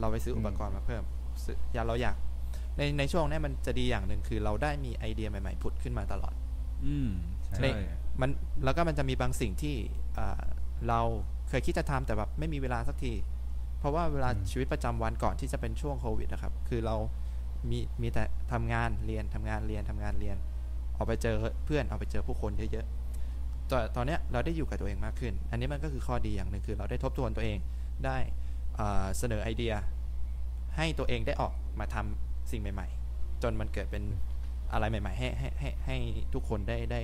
[0.00, 1.02] เราไปซื้ออุปกรณ์มาเพิ่ม
[1.44, 2.16] ซื้ออย่าเราอยาก
[2.76, 6.34] ในในช่วงนี้มันจะดีอย่างหนึ่งคือเราได้มีไอเดียใหม่ๆผุดขึ้นมาตลอด
[6.86, 7.08] อืม
[7.44, 7.78] ใช่ใช่
[8.20, 8.30] มัน
[8.64, 9.76] แล้วก็มันจะมีบางสิ่งที่
[10.18, 10.44] อ่า
[10.88, 11.00] เรา
[11.48, 13.12] เคยคิดจะทำแต่แบบไม่มีเวลาสักที
[13.84, 16.96] เพราะว่าเวลาชีวิตประจำวันก่อนที่จะเป็นช่วงโควิดนะครับ คือเรา
[17.70, 20.36] มีมีแต่ทำงานเรียนทำงานเรียนทำงานเรียน
[20.96, 27.58] ออกไปเจอเพื่อนออกไปเจอผู้คนเยอะๆตอนตอนเนี้ยเราได้อยู่กับตัวเองมากขึ้น อันนี้มันก็คือข้อดีอย่างหนึ่งคือ เราได้ทบทวนตัวเอง
[28.04, 28.16] ได้
[28.78, 29.74] อ่าเสนอไอเดีย
[30.76, 34.02] ให้ตัวเองได้ออกมาทำสิ่งใหม่ ๆ จนมันเกิดเป็น
[34.72, 35.96] อะไรใหม่ ๆ ให้ให้ให้ให้
[36.34, 37.00] ทุกคนได้ได้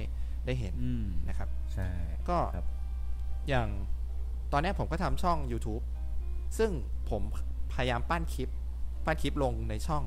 [0.47, 1.88] ได้เห็นอืมนะครับ ใช่
[2.29, 2.66] ก็ครับ
[3.49, 3.69] อย่าง
[4.53, 5.83] ตอนเนี้ยผมก็ทำช่อง YouTube
[6.59, 6.71] ซึ่ง
[7.11, 7.23] ผม
[7.75, 8.49] พยายามปั้นคลิป
[9.07, 10.03] ปั้นคลิปลงในช่อง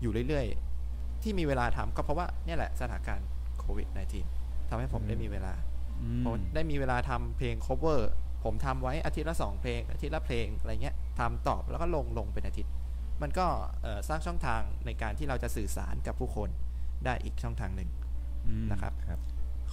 [0.00, 3.88] อยู่เรื่อยๆ ที่มีเวลาทำก็เพราะว่าเนี่ยแหละสถานการณ์โควิด
[4.28, 5.54] -19 ทำให้ผมได้มีเวลา
[6.02, 8.00] อืมผมได้มีเวลาทำเพลง cover
[8.44, 12.72] ผมทำไว้อาทิตย์ละสองเพลง อาทิตย์ละเพลงอะไรเงี้ยทำตอบแล้วก็ลงลงเป็นอาทิตย์
[13.22, 13.46] มันก็
[13.82, 16.48] เอ่อสร้างช่องทางในการที่เราจะสื่อสารกับผู้คน
[17.04, 17.90] ได้อีกช่องทางหนึ่ง
[18.46, 19.20] อืมนะครับครับ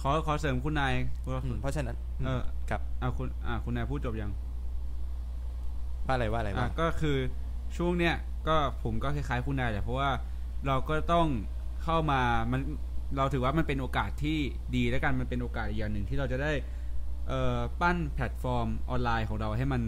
[0.00, 0.94] ขอขอเสริมคุณนาย
[1.32, 1.96] ว่าอืมเพราะฉะนั้น
[2.26, 4.30] เออครับอ่าคุณอ่าคุณนายพูดจบยัง
[6.06, 7.16] ว่าอะไรว่าอะไรอะว่าก็คือ
[7.76, 8.14] ช่วงเนี้ย
[8.48, 10.10] ก็ผมก็คล้ายๆคุณนายแหละเพราะว่า
[10.66, 11.26] เราก็ต้อง
[11.84, 12.20] เข้ามา
[12.52, 12.60] มัน
[13.16, 14.38] เราถือว่ามันเป็นโอกาสที่
[14.76, 16.52] ดีแล้วกันมันเป็นโอกาสอีกอย่างหนึ่งที่เราจะได้
[17.28, 19.82] เอ่อปั้นแพลตฟอร์มออนไลน์ของเราให้มัน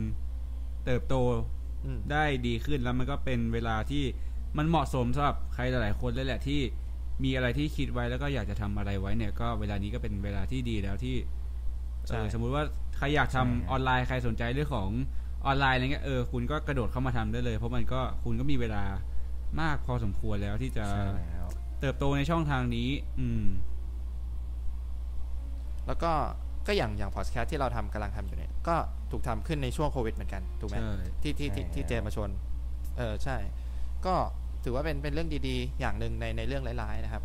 [0.84, 1.14] เติบโต
[1.84, 4.04] อืม ได้ดีขึ้นแล้วมันก็เป็นเวลาที่
[4.58, 6.60] มันเหมาะสมสำหรับใครหลายๆคนเลยแหละที่
[7.24, 11.16] มีอะไรที่คิดไว้แล้วก็อยากจะทำอะไรไว้เนี่ย ก็เวลานี้ก็เป็นเวลาที่ดีแล้วที่
[12.06, 12.64] ใช่เออสมมุติว่า
[12.96, 14.90] ใครอยากทำใช่ครับออนไลน์ใครสนใจเรื่องของ
[15.46, 18.82] ออนไลน์อะไรเงี้ยเออคุณก็กระโดดเข้ามาทำได้เลย เพราะมันก็คุณก็มีเวลา
[19.60, 21.46] มากพอสมควรแล้วที่จะใช่แล้ว
[21.80, 22.88] เติบโตในช่องทางนี้
[23.20, 23.44] อืม
[25.86, 26.12] แล้วก็
[26.66, 28.76] ก็อย่างอย่างพอดแคสต์ที่เราทำกำลังทำอยู่เนี่ย ก็
[29.10, 32.30] ถูกทำขึ้นในช่วงโควิดเหมือนกันถูกไหมใช่ที่ที่ที่ที่เจมาชวน
[32.98, 33.36] เออใช่
[34.06, 34.14] ก็
[34.64, 37.22] ถือว่าเป็นเป็นเรื่องดีๆ อย่างหนึ่งในในเรื่องร้ายๆนะครับ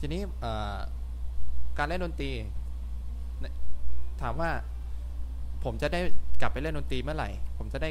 [0.00, 0.76] ทีนี้เอ่อ
[1.78, 2.30] การเล่นดนตรี
[3.40, 3.54] เนี่ย
[4.22, 4.50] ถามว่า
[5.64, 6.00] ผมจะได้
[6.40, 7.88] กลับไปเล่นดนตรีเมื่อไหร่ ผมจะได้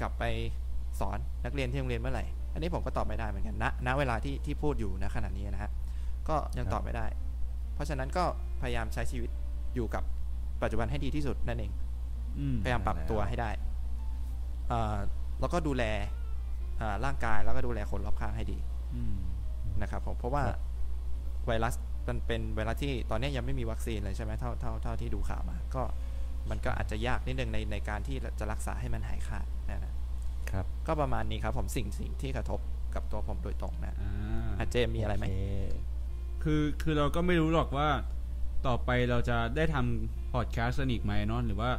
[0.00, 0.24] กลับไป
[1.00, 5.70] สอนนักเรียนที่โรงเรียนเมื่อไหร่ อันนี้ผมก็ตอบไม่ได้เหมือนกันณณเวลาที่ที่พูดอยู่ณขณะนี้นะฮะ
[6.28, 7.06] ก็ยังตอบไม่ได้
[7.74, 8.24] เพราะฉะนั้นก็
[8.60, 9.30] พยายามใช้ชีวิต
[9.74, 10.02] อยู่กับ
[10.62, 11.72] ปัจจุบันให้ดีที่สุดนั่นเอง
[12.38, 13.50] อืมพยายามปรับตัวให้ได้
[14.68, 14.96] เอ่อ
[15.40, 15.84] แล้วก็ดูแล
[16.80, 18.58] อ่าร่างกายแล้วก็ดูแลคนรอบข้างให้ดี
[18.94, 19.18] อืม
[19.82, 20.42] นะครับผมเพราะว่า
[21.46, 21.74] ไวรัส
[22.08, 25.82] มันเป็นไวรัสที่ตอนนี้ยังไม่มีวัคซีนเลยใช่ไหมเท่าเท่าเท่าที่ดูข่าวมา ก็
[26.50, 29.94] มันก็อาจจะยากนิดนึงในในการที่จะรักษาให้มันหายขาดนะนะ
[30.50, 32.60] ครับ ก็ประมาณนี้ครับผมสิ่งสิ่งที่กระทบ
[32.94, 35.34] กับตัวผมโดยตรงนะอ่าอาเจมมีอะไรไหมโเค
[36.42, 37.88] คือคือเราก็ไม่รู้หรอกว่า
[38.66, 41.70] ต่อไปเราจะได้ทำพอดแคสต์อีกไหมเนาะหรือว่า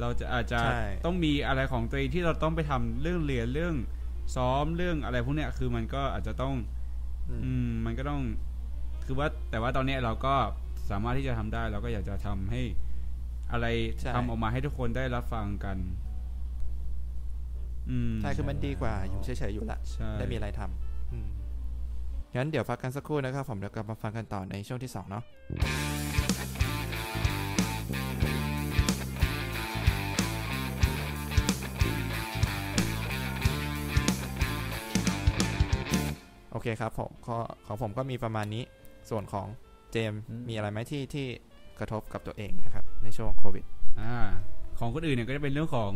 [0.00, 3.74] เราจะอาจจะใช่ต้องมีอะไรของตัวเองที่เราต้องไปทำเรื่องเรียนเรื่อง
[4.36, 6.54] ซ้อมเรื่องอะไรพวกเนี้ยคือมันก็อาจจะต้อง
[7.28, 8.22] อืมอืมมันก็ต้อง
[9.06, 10.34] คือว่าแต่ว่าตอนเนี้ยเราก็
[10.90, 12.62] สามารถที่จะทำได้ เราก็อยากจะทำให้
[13.52, 13.66] อะไร
[14.00, 15.76] ใช่ ทำออกมาให้ทุกคนได้รับฟังกัน
[17.90, 21.28] อืมใช่คือมันดีกว่าอยู่เฉยๆอยู่ละ ใช่ได้มีอะไรทำอืม
[22.36, 25.24] งั้นเดี๋ยวพักกันสักครู่นะครับผมเดี๋ยวกลับมาฟังกันต่อในช่วงที่สองเนาะ
[36.50, 37.36] โอเคครับผมขอ
[37.66, 38.64] ของผมก็มีประมาณนี้
[39.10, 39.46] ส่วนของ
[39.92, 41.26] เจมส์อืม มีอะไรไหมที่ที่
[41.82, 43.64] กระทบกับตัวเองนะครับในช่วงโควิด
[44.00, 44.14] อ่า
[44.78, 45.92] ของคนอื่นเนี่ยก็จะเป็นเรื่องของ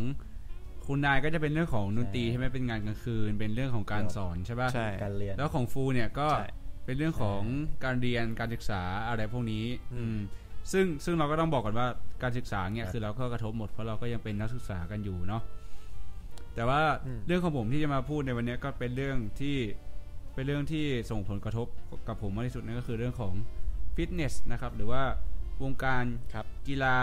[0.87, 6.49] คุณนายก็จะเป็นเรื่องของดนตรีใช่ไหมเป็นงานกลางคืน เป็นเรื่องของการสอนใช่ปะใช่การเรียนแล้วของฟูเนี่ยก็ใช่
[6.85, 7.43] เป็นเรื่องของ
[7.85, 10.19] การเรียนการศึกษาอะไรพวกนี้อืมอืม
[10.73, 11.87] ซึ่งซึ่งเราก็ต้องบอกก่อนว่า
[12.23, 15.43] การศึกษาเนี่ยครับคือเราก็กระทบหมดเพราะเราก็ยังเป็นนักศึกษากันอยู่เนาะ
[16.55, 19.57] แต่ว่าอืมเรื่องของผมที่จะมาพูดในวันเนี้ยก็เป็นเรื่องที่
[20.35, 21.67] เป็นเรื่องที่ส่งผลกระทบ
[22.09, 23.33] กับผมมากที่สุดนั่นก็คือเรื่องของ
[23.95, 25.03] ฟิตเนสนะครับหรือว่า
[25.63, 26.97] วงการครับกีฬา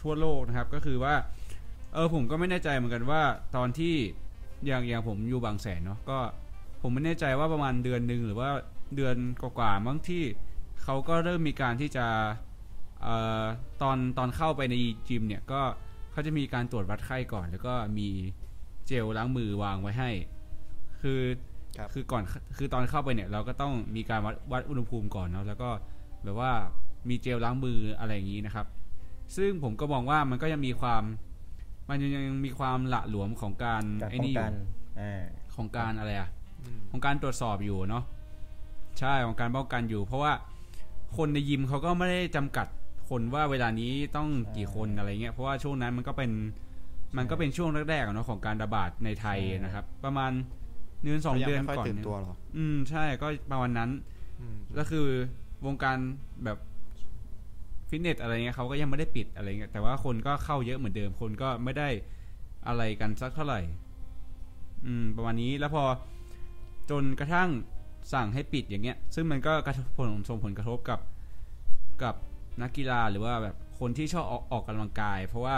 [0.00, 1.14] ทั่วโลกนะครับ ก็คือว่า
[1.94, 3.22] เออผมก็ไม่แน่ใจเหมือนกันว่า
[3.56, 3.94] ตอนที่
[4.66, 6.18] อย่างอย่างผมอยู่บางแสนเนาะก็
[6.82, 8.50] ผมไม่แน่ใจว่าประมาณเดือนหนึ่งหรือว่า
[8.96, 10.24] เดือนกว่าๆมั้งที่
[10.82, 12.06] เขาก็เริ่มมีการที่จะ
[13.02, 13.42] เอ่อ
[13.82, 14.74] ตอนตอนเข้าไปใน
[15.08, 15.60] จิมเนี่ยก็
[16.12, 18.08] เขาจะมีการตรวจวัดไข้ก่อน แล้วก็มี
[18.86, 20.10] เจลล้างมือวางไว้ให้
[21.00, 21.20] คือ
[21.78, 22.22] ครับคือก่อน
[22.56, 25.70] คือตอนเข้าไปเนี่ย เราก็ต้องมีการวัดวัดอุณหภูมิก่อนเนาะแล้วก็
[26.24, 26.52] แบบว่า
[27.08, 28.66] มีเจลล้างมืออะไรอย่างนี้นะครับ
[29.36, 31.02] ซึ่งผมก็มองว่ามันก็ยังมีความ
[31.88, 34.52] มันยังมีความหละหลวมของการการไอ้ป้องนี่อกัยู่น
[35.00, 35.22] อ่า
[35.54, 36.28] ของการอะไรอะ
[36.62, 38.04] อืมของการตรวจสอบอยู่เนาะ
[38.98, 40.32] ใช่ของการป้องกันอยู่ เพราะว่า
[41.16, 42.66] คนในยิมเขาก็ไม่ได้จำกัด
[43.08, 46.30] คนว่าเวลานี้ต้องกี่คนอะไรเงี้ยเพราะว่าช่วงนั้นมันก็เป็น
[47.16, 50.32] มันก็เป็นช่วงแรกๆอะเนาะของการระบาดในไทยนะครับ ประมาณ
[51.02, 53.90] เดือนสองขายัเดือนไม่ค่อยก่อนตื่นเนี่ยตัวหรอกอืมใช่ก็ประมาณนั้น
[54.40, 55.08] อืมก็คือ
[55.66, 55.98] วงการ
[56.44, 56.58] แบบ
[57.88, 61.88] ฟิตเนสอะไรเงี้ยเขาก็ยังไม่ได้ปิดอะไรเงี้ยแต่ว่าคนก็เข้าเยอะเหมือนเดิม คนก็ไม่ได้
[62.66, 63.60] อะไรกันสักเท่าไหร่
[64.84, 65.84] อืม ประมาณนี้แล้วพอ
[66.90, 67.48] จนกระทั่ง
[68.12, 71.00] สั่งให้ปิดอย่างเงี้ย ซึ่งมันก็กระทบผลส่งผลกระทบกับ
[72.02, 72.14] กับ
[72.62, 75.56] นักกีฬาหรือว่าแบบคนที่ชอบออกออกกำลังกาย เพราะว่า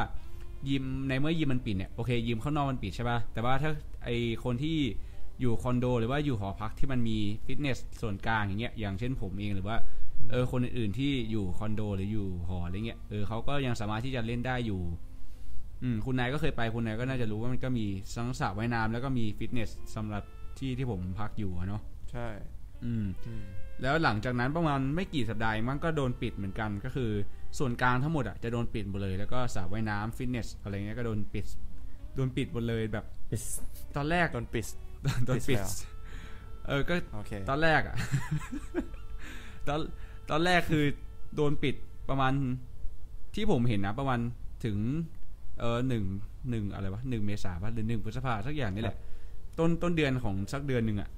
[0.69, 3.71] ยิมในเมื่อยิมมันปิดเนี่ยโอเคยิมข้างนอกมันปิดใช่ป่ะแต่ว่าถ้า
[4.05, 4.09] ไอ
[4.45, 4.79] คนที่
[5.41, 9.77] อยู่คอนโด หรือว่าอยู่หอพักที่มันมีฟิตเนสส่วนกลางอย่างเงี้ยอย่างเช่นผมเองหรือว่า
[10.31, 14.81] เออคนอื่นๆที่อยู่คอนโดหรืออยู่หออะไรเงี้ยเออเขาก็ยังสามารถที่จะเล่นได้อยู่
[15.83, 20.23] อืมคุณนายก็เคยไปคุณนายก็น่าจะรู้ว่ามันก็มีทั้งสระว่ายน้ำแล้วก็มีฟิตเนสสำหรับ
[20.59, 22.27] ที่ที่ผมพักอยู่อะเนาะใช่
[22.85, 23.45] อืมอืม
[23.83, 27.11] แล้วหลังจากนั้นประมาณไม่กี่สัปดาห์มันก็โดนปิดเหมือนกันก็คือ
[27.59, 31.47] ส่วนกลางทั้งหมดอะจะโดนปิดหมดเลยแล้วก็สระว่ายน้ำฟิตเนสอะไรเงี้ยก็โดนปิด
[32.15, 33.41] โดนปิดหมดเลยแบบปิด
[33.97, 34.67] ตอนแรกโดนปิด
[35.27, 35.73] โดนปิดแล้ว
[36.67, 37.97] เออ ก็โอเคตอนแรกอะ
[39.69, 39.81] ตอน
[40.31, 40.85] ตอนแรกคือ
[41.37, 41.75] โดนปิด
[42.09, 42.33] ประมาณ
[43.35, 44.21] ที่ผมเห็นนะประมาณ
[44.65, 44.77] ถึง
[45.61, 46.05] เออหนึ่ง
[46.51, 48.97] หนึ่งอะไรวะหนึ่งเมษาป่ะหรือหนึ่งพฤษภาสักอย่างนี่แหละ
[49.59, 51.11] ต้นต้นเดือนของสักเดือนหนึ่งอะ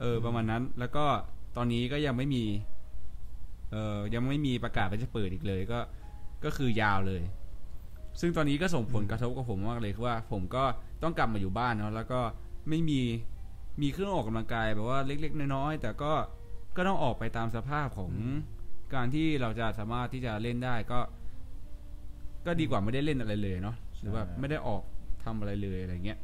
[0.00, 1.04] เออ ประมาณนั้น แล้วก็
[1.56, 2.44] ตอนนี้ก็ยังไม่มี
[3.70, 5.78] เออยังไม่มีประกาศว่าจะเปิดอีกเลย ก็
[6.44, 7.22] ก็คือยาวเลย
[8.20, 10.64] ซึ่งตอนนี้ก็ส่งผลกระทบกับผมมากเลยคือว่า ผมก็
[11.02, 12.20] ต้องกลับมาอยู่บ้านเนาะแล้วก็
[12.68, 13.00] ไม่มี
[13.82, 16.12] มีเครื่องออกกำลังกายแบบว่าเล็ก ๆ น้อยๆแต่ก็
[16.76, 18.12] ก็ต้องออกไปตามสภาพของ
[18.94, 21.00] การที่เราจะสามารถที่จะเล่นได้ก็
[22.46, 24.82] ก็ดีกว่าไม่ได้เล่นอะไรเลยเนาะหรือว่าไม่ได้ออก
[25.24, 26.18] ทำอะไรเลยอะไรเงี้ย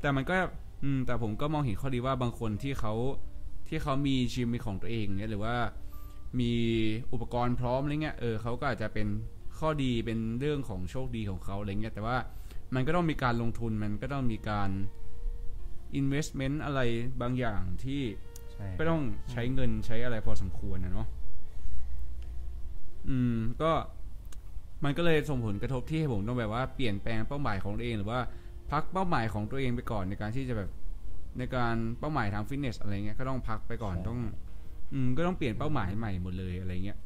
[0.00, 0.36] แต่มันก็
[0.82, 2.94] อืม แต่ผมก็มองเห็นข้อดีว่าบางคนที่เขา
[3.68, 5.56] ที่เขามีชิมมีของตัวเองเนี่ยหรือว่า
[6.40, 6.52] มี
[7.12, 9.06] อุปกรณ์พร้อมอะไรเงี้ยเออเขาก็อาจจะเป็น
[9.58, 12.16] ข้อดีเป็นเรื่องของโชคดีของเขาอะไรเงี้ยแต่ว่า
[12.76, 14.70] มันก็ต้องมีการลงทุนมันก็ต้องมีการ
[16.00, 16.80] investment อะไร
[17.22, 18.02] บางอย่างที่
[18.52, 21.08] ใช่ก็ต้องใช้เงินใช้อะไรพอสมควรนะเนาะ
[23.08, 23.72] อืม ก็
[24.84, 28.20] มันก็เลยส่งผลกระทบที่ให้ผมต้องแบบว่าเปลี่ยนแปลงเป้าหมายของตัวเอง หรือว่า
[28.70, 30.70] พักเป้าหมายของตัวเองไปก่อนในการที่จะแบบ
[31.38, 34.18] ในการเป้าหมายทางฟิตเนสอะไรเงี้ยก็ต้องพักไปก่อนต้อง
[34.92, 36.98] อืมก็ต้องเปลี่ยนเป้าหมายใหม่หมดเลยอะไรเงี้ย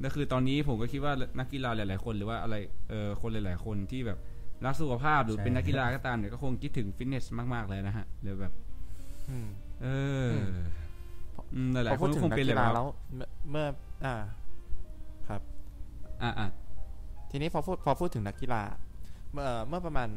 [0.00, 2.56] แล้วคือตอนนี้ผมก็คิดว่านักกีฬาหลาย ๆ คนหรือว่าอะไร
[2.88, 4.18] เออคนหลาย ๆ คนที่แบบ
[4.64, 8.52] รักสุขภาพหรือเป็นนักกีฬาก็ตามเนี่ยก็คงคิดถึงฟิตเนสมาก ๆ เลยนะฮะหรือแบบ
[9.30, 9.48] อืม
[9.82, 9.86] เอ
[10.26, 10.48] ออืม
[11.54, 13.66] อืมหลายพอๆคพูดนถึงคงนักเป็นเลกียฬาว่าแล้วเมื่อเมื่อ
[14.04, 14.14] อ่า
[15.28, 15.40] ครับ
[16.22, 16.48] อะอะ
[17.30, 18.62] ทีนี้พอพูดพอพูดถึงนักกีฬา
[19.32, 20.08] เมื่อเมื่อประมาณ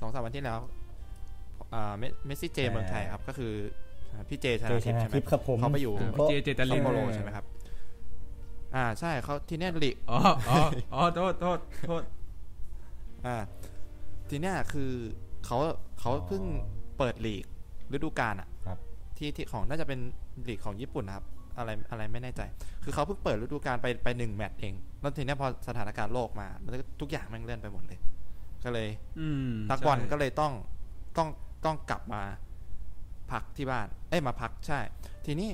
[0.00, 0.58] สองสามวันที่แล้ว
[1.72, 3.52] อ่าเมเมสซี่เจเมืองไทยครับ ก็คือ
[4.12, 7.44] อ่าพี่เจชเจนะชทิพย์นะใช่ไหมทิพย์ครับผมเขาไปอยู่ผมเจเจตาซัลิปนโปโรใช่ไหมครับ
[8.76, 10.58] อ่าใช่เขาทีเนี้ยลีกอ๋ออ๋อ
[10.94, 12.02] อ๋อโทษโทษโทษ
[13.26, 13.36] อ่า
[14.30, 14.92] ทีเนี้ยคือ
[15.46, 15.58] เขา
[16.00, 16.42] เขาเพิ่ง
[16.98, 17.44] เปิดลีก
[17.94, 18.78] ฤดูกาลอะครับ
[19.16, 20.00] ที่ที่ของน่าจะเป็น
[20.48, 21.24] ลีกของญี่ปุ่นนะครับ
[21.58, 22.42] อะไรอะไรไม่แน่ใจ
[22.84, 27.98] คือเขาเพิ่งเปิดฤดูกาลไปไปหนึ่งแมตช์เองแล้วทีเนี้ยพอสถานการณ์โลกมาแล้วทุกอย่างแม่งเลื่อนไปหมดเลย
[28.64, 28.88] ก็เลย
[29.20, 30.52] อืมนักบอลใช่ก็เลยต้อง
[31.18, 31.28] ต้อง
[31.64, 32.22] ต้องกลับมา
[33.32, 34.78] พักที่บ้าน เอ้ยมาพักใช่
[35.26, 35.50] ทีนี้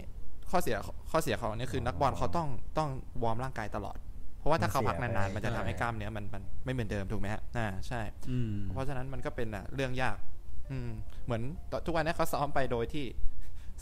[0.50, 0.76] ข้อเสีย
[1.10, 2.90] ข้อเสียของอันนี้คือนักบอลเขาต้องต้อง
[3.22, 3.96] วอร์มร่างกายตลอด
[4.38, 10.16] เพราะว่าถ้าเขาพักนานๆมันจะทำให้กล้ามเนื้อมันมันไม่เหมือนเดิมถูกไหมฮะอ่าใช่อืมเพราะฉะนั้นมันก็เป็นอะเรื่องยาก
[10.70, 10.90] อืม
[11.24, 13.04] เหมือนตทุกวันนี้เขาซ้อมไปโดยที่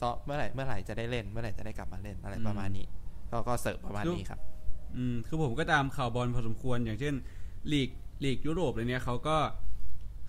[0.00, 2.86] ซ้อมเมื่อไหร่เมื่อไหร่จะได้เล่นเมื่อไหร่จะได้กลับมาเล่นอะไรประมาณนี้
[3.30, 4.40] ก็ก็เสิร์ฟประมาณนี้ครับ
[4.96, 7.14] อืมคือผมก็ตามข่าวบอลพอสมควรอย่างเช่น
[7.72, 7.90] ลีก
[8.24, 9.36] ลีกยุโรปอะไรเนี้ยเขาก็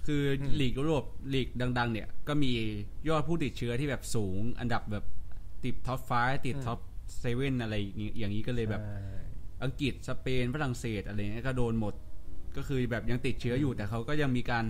[0.07, 2.51] คืออมลีกยุโรปลีกดัง ๆ เนี่ย ก็มี
[3.09, 5.05] ยอดผู้ติดเชื้อที่แบบสูงอันดับแบบ
[5.65, 6.11] ติด top five
[6.45, 6.79] ติด top
[7.19, 8.81] seven อะไรอย่างงี้อย่างนี้ก็เลยแบบ
[9.63, 11.93] อังกฤษสเปนฝรั่งเศสอะไรเงี้ยก็โดนหมด
[12.57, 14.65] ก็คือแบบยังติดเชื้ออยู่แต่เขาก็ยังมีการ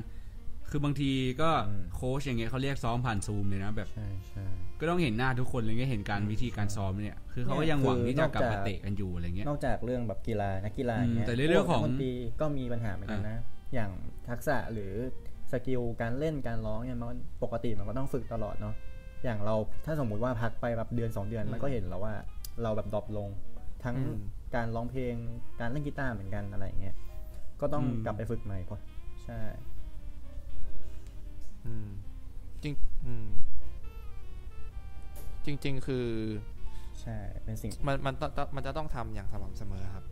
[0.70, 4.46] คือบางทีก็อืมโค้ชอย่างเงี้ยเขาเรียกซ้อมผ่านซูมเลยนะแบบใช่ใช่
[4.80, 13.38] ก็ต้องเห็นหน้าทุกคนเลยเงี้ยเห็นการวิธีการซ้อมเนี่ย คือเขาก็ยังหวังที่จะกลับมาเตะกันอยู่อะไรเงี้ยนอกจากเรื่องแบบกีฬานักกีฬาอย่างเงี้ยอืมแต่เรื่องของพวกนักดนตรีก็มีปัญหาเหมือนกันนะ
[13.74, 13.92] อย่าง
[14.30, 14.94] ทักษะหรือ
[15.52, 18.76] skill การเล่นการร้องเนี่ยมันปกติมันก็ต้องฝึกตลอดเนาะ
[19.24, 22.14] อย่างเราถ้าสมมุติว่าพักไปแบบเดือนสองเดือนอืมมันก็เห็นแล้วว่า
[22.64, 23.30] เราแบบดรอปลง
[23.84, 24.20] ทั้งอืม
[24.56, 25.16] การร้องเพลง
[25.60, 26.96] การเล่นกีตาร์เหมือนกันอะไรอย่างเงี้ย
[27.62, 28.80] ก็ต้องอืมกลับไปฝึกใหม่เพราะ
[29.24, 29.40] ใช่
[31.66, 31.88] อืม
[32.64, 32.74] จริง
[33.06, 33.28] อืม
[35.46, 36.08] จริงๆคือ
[37.02, 40.06] ใช่เป็นสิ่งมันมันต้องต้องมันจะต้องทำอย่างสม่ำเสมอครับ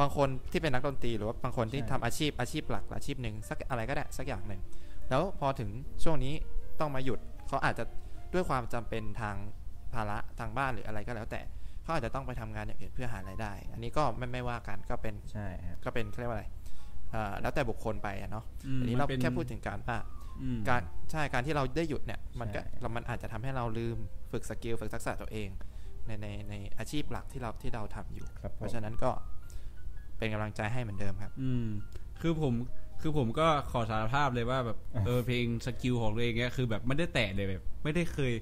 [0.00, 4.60] บางคนที่เป็นนักดนตรีหรือว่าบางคนที่ใช่ทำอาชีพอาชีพหลักอาชีพหนึ่งสักอะไรก็ได้สักอย่างหนึ่ง
[5.10, 5.70] แล้วพอถึง
[6.04, 6.34] ช่วงนี้
[6.80, 7.84] ต้องมาหยุดเขาอาจจะ
[8.34, 9.36] ด้วยความจำเป็นทาง
[9.94, 11.40] ภาระทางบ้านหรืออะไรก็แล้วแต่
[11.82, 16.46] เขาอาจจะต้องไปทำงานอย่างอื่นเพื่อหารายได้ อันนี้ก็ไม่ไม่ว่ากันก็เป็นใช่ครับก็เป็นเขาเรียกว่าอะไร
[17.10, 19.98] เอ่อแล้วแต่บุคคลไปอะเนาะอืมอันนี้มัเราป็นแค่พูดถึงการว่า
[20.42, 23.96] อืมการใช่การที่เราได้หยุดเนี่ยมันก็ใช่เรามันอาจจะทำให้เราลืม
[24.32, 25.48] ฝึกสกิลฝึกทักษะตัวเอง
[26.06, 29.10] ในในในอาชีพหลักที่เราที่เราทำอยู่ครับเพราะฉะนั้นก็
[30.18, 31.66] เป็นกำลังใจให้เหมือนเดิมครับ อืม
[32.20, 32.54] คือผม
[33.00, 38.32] คือผมก็ขอสารภาพเลยว่าแบบอะเออเพลง skill ของตัวเองเนี้ยคือแบบไม่ได้แตะเลยแบบไม่ได้เคย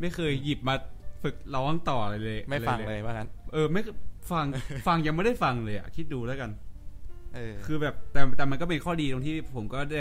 [0.00, 0.74] ไม่เคยหยิบมา
[1.22, 3.82] ฝึกร้องต่อเลยเลย ไม่ฟังเลยว่างั้น เออไม่
[4.32, 4.46] ฟัง
[4.86, 6.50] ฟังยังไม่ได้ฟังเลยอะคิดดูแล้วกัน
[7.34, 10.00] เออคือแบบแต่แต่มันก็เป็นข้อดีตรงที่ผมก็ได้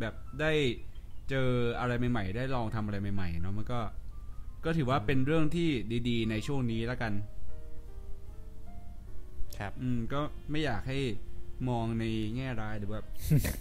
[0.00, 0.52] แบบได้
[1.30, 1.48] เจอ
[1.78, 3.80] อะไรใหม่ ๆ ได้ลองทำอะไรใหม่ๆเนาะมันก็
[4.64, 5.68] ก็ถือว่าเป็นเรื่องที่
[6.08, 7.12] ดี ๆ ในช่วงนี้แล้วกัน
[9.58, 10.20] ครับ อืม ก็
[10.50, 10.98] ไม่อยากให้
[11.68, 12.04] มองใน
[12.36, 13.04] แง่ร้ายหรือแบบ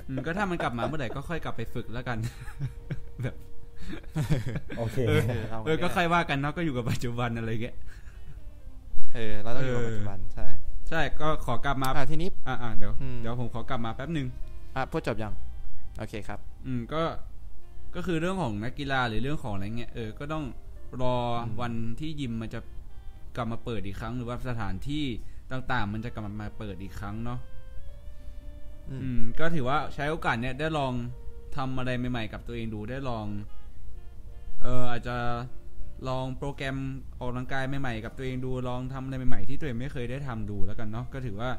[0.09, 2.17] อืมก็ถ้ามันกลับมาเมื่อไหร่ก็ค่อยกลับไปฝึกแล้วกัน
[3.23, 3.35] แบบ
[4.77, 7.75] โอเคเออเออเอาเออก็ใครว่ากันเนาะก็อยู่กับปัจจุบันอะไรเงี้ย
[9.15, 10.47] เออเราต้องอยู่กับเออปัจจุบันใช่
[10.89, 14.27] ใช่ก็ขอกลับมาอะทีนี้อ่าอ่าเดี๋ยวอืมเดี๋ยวผมขอกลับมาแป๊บหนึ่ง
[14.75, 15.33] อะพูดจบยัง
[15.97, 17.01] โอเคครับ อืมก็
[17.95, 20.43] ก็คือเรื่องของนักกีฬาหรือเรื่องของอะไรเงี้ยเออก็ต้อง
[21.01, 22.59] รออมวันที่ยิมมันจะ
[23.35, 25.03] กลับมาเปิดอีกครั้ง หรือว่าสถานที่
[25.51, 27.39] ต่างๆ มันจะกลับมาเปิดอีกครั้งเนาะ
[28.89, 30.93] อืมอืม ก็ถือว่าใช้โอกาสเนี้ยได้ลอง
[31.57, 33.25] ทำอะไรใหม่ ๆ กับตัวเองดูได้ลอง
[34.63, 35.15] เอออาจจะ
[36.09, 36.77] ลองโปรแกรม
[37.17, 41.49] ออกกำลังกายใหม่ๆกับตัวเองดูลองทำอะไรใหม่ๆที่ตัวเองไม่เคยได้ทำดูแล้วกันเนาะก็ถือว่า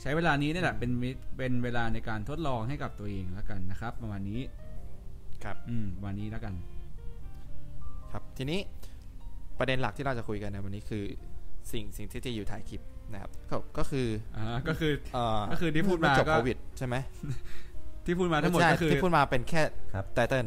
[0.00, 4.40] ใช้เวลานี้นี่แหละเป็นวิเป็นเวลาในการทดลองให้กับตัวเองแล้วกันนะครับ ประมาณนี้
[5.44, 6.54] ครับ อืมวันนี้แล้วกัน
[8.12, 8.60] ครับทีนี้
[9.58, 11.04] ประเด็นหลักที่เราจะคุยกันในวันนี้คือ
[11.72, 12.80] สิ่งสิ่งที่จะอยู่ถ่ายคลิป
[13.12, 16.96] นะครับก็ก็คืออ่าก็คือเอ่อก็คือที่พูดมาจบก็โควิดใช่ไหม
[18.04, 19.62] ที่พูดมาทั้งหมดไใช่ก็คือที่พูดมาเป็นแค่
[19.94, 20.46] ครับไตเติ้ล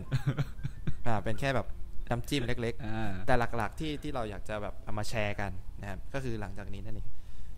[1.08, 1.68] อ่าเป็นแค่แบบ
[2.10, 7.08] น้ำจิ้มเล็กๆอ่าแต่หลักๆที่ที่เราอยากจะแบบเอามาแชร์กันนะครับ ก็คือหลังจากนี้นั่นเอง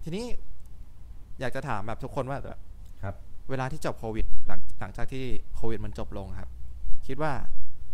[0.03, 0.25] ทีนี้
[1.39, 2.59] อยากจะถามแบบทุกคนว่าแบบ
[3.03, 3.15] ครับ
[3.49, 6.49] เวลาที่จบโควิด หลังหลังจากที่โควิดมันจบลงครับ
[7.07, 7.31] คิดว่า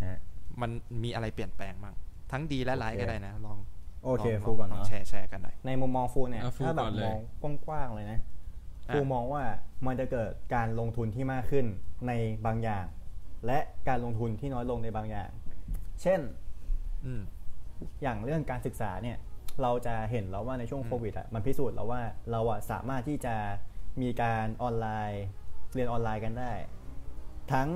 [0.04, 0.20] ฮะ
[0.62, 0.72] มัน
[1.04, 1.96] มีอะไรเปลี่ยนแปลงบ้าง
[2.32, 3.58] ทั้งดีและร้ายโอเคก็ได้นะ ลอง
[4.04, 7.14] โอเคลงฟูก่อนลองเนาะแชร์แชร์กันหน่อยในมุมมองฟูเนี่ยเอาฟูถ้าแบก่บอนเลมย
[7.48, 8.20] องกว้างๆเลยนะ
[8.94, 9.44] ฟูมองว่า
[9.86, 11.66] มันจะเกิดการลงทุนที่มากขึ้น
[12.08, 12.12] ใน
[12.46, 12.86] บางอย่าง
[13.46, 15.30] และการลงทุนที่น้อยลงในบางอย่าง
[16.02, 16.20] เช่น
[17.06, 17.22] อืม
[18.04, 19.18] อย่างเรื่องการศึกษาเนี่ย
[19.62, 23.36] เราจะเห็นแล้วว่าในช่วงอืมโควิดอะมันพิสูจน์แล้วว่าเราอะสามารถที่จะ
[24.02, 25.24] มีการออนไลน์
[25.74, 26.54] เรียนออนไลน์กันได้
[27.54, 27.70] ทั้ง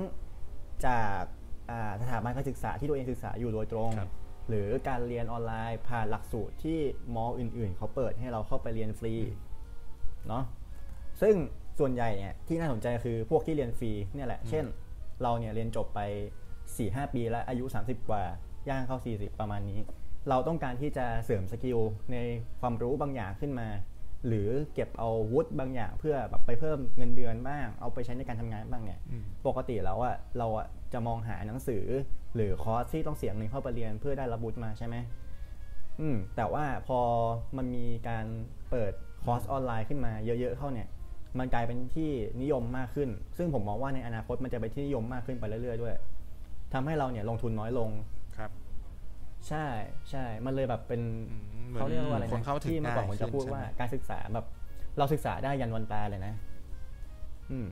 [0.86, 1.22] จาก
[1.70, 4.10] อ่าสถาบันการศึกษาที่ตัวเองศึกษาอยู่โดยตรงครับ
[4.48, 6.78] หรือการเรียนออนไลน์ผ่านหลักสูตรที่
[7.14, 9.14] มออื่น ๆ เขาเปิดให้เราเข้าไปเรียนฟรี
[10.28, 10.44] เนาะ
[11.22, 11.34] ซึ่ง
[11.78, 14.64] ส่วนใหญ่เนี่ยที่น่าสนใจคือพวกที่เรียนฟรีเนี่ยแหละ เช่น
[15.22, 16.00] เราเนี่ยเรียนจบไป
[16.56, 18.22] 4-5ปีแล้วอายุ 30 กว่า
[18.68, 19.80] ย่างเข้า 40 ประมาณนี้
[20.28, 21.78] เราต้องการที่จะเสริม skill
[22.12, 22.16] ใน
[22.60, 23.68] ความรู้บางอย่างขึ้นมา
[24.26, 31.84] หรือเก็บเอาวุฒิบางอย่าง เพื่อแบบไปเพิ่มเงินเดือนบ้าง เอาไปใช้ในการทำงานบ้างเนี่ยอืมปกติแล้วอะเราอะจะมองหาหนังสือ
[32.34, 34.96] หรือคอร์สที่ต้องเสียเงินเข้าไปเรียนเพื่อได้รับวุฒิมาใช่ไหม
[36.00, 37.00] อืมแต่ว่าพอ
[37.56, 38.24] มันมีการ
[38.70, 38.92] เปิด
[39.24, 40.88] คอร์สออนไลน์ขึ้นมาเยอะๆเข้าเนี่ย
[41.38, 42.10] มันกลายเป็นที่
[42.42, 45.94] นิยมมากขึ้น ซึ่งผมมองว่าในอนาคตมันจะเป็นที่นิยมมากขึ้นไปเรื่อยๆด้วย
[46.72, 48.21] ทำให้เราเนี่ยลงทุนน้อยลงครับ
[49.48, 49.66] ใช่
[50.10, 54.46] ใช่มันเลยแบบเป็นอืมหมือนเขาเรียกว่าอะไรคนนะเข้าถึงที่เมื่อก่อนผมจะง่ยพูดขึ้นว่าใช่ไหมการศึกษาแบบ
[54.98, 56.34] เราศึกษาได้ยันวันตายเลยนะ
[57.50, 57.66] อืม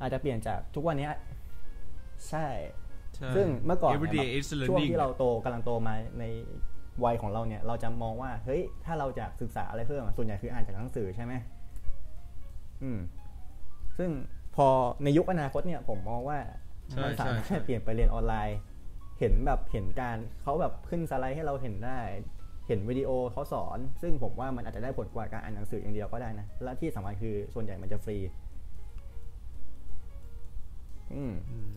[0.00, 1.12] อาจจะเปลี่ยนจากทุกวันเนี้ย
[2.28, 2.46] ใช่
[3.16, 6.24] ใช่ ซึ่งเมื่อก่อนเนี่ย everyday แบบ is ช่วง learning ที่เราโตกำลังโตมาใน
[7.04, 11.34] วัยของเราเนี่ย เราจะมองว่า เฮ้ย ถ้าเราจะศึกษาอะไรเพิ่มอะส่วนใหญ่คืออ่านจากหนังสือใช่ไหม
[12.82, 12.98] อืม
[13.98, 14.10] ซึ่ง
[14.56, 14.68] พอ
[15.04, 16.38] ในยุคอนาคตเนี่ย ผมมองว่า
[16.90, 18.58] ใช่มันสามารถใช่เปลี่ยนไปเรียนออนไลน์
[19.18, 22.00] เห็นแบบเห็นการเขาแบบขึ้นสไลด์ให้เราเห็นได้
[22.66, 28.16] เห็นวิดีโอเขาสอน ซึ่งผมว่ามันอาจจะได้ผลกว่าการอ่านหนังสืออย่างเดียวก็ได้นะ และที่สำคัญคือส่วนใหญ่มันจะฟรี
[31.14, 31.72] อืมอืม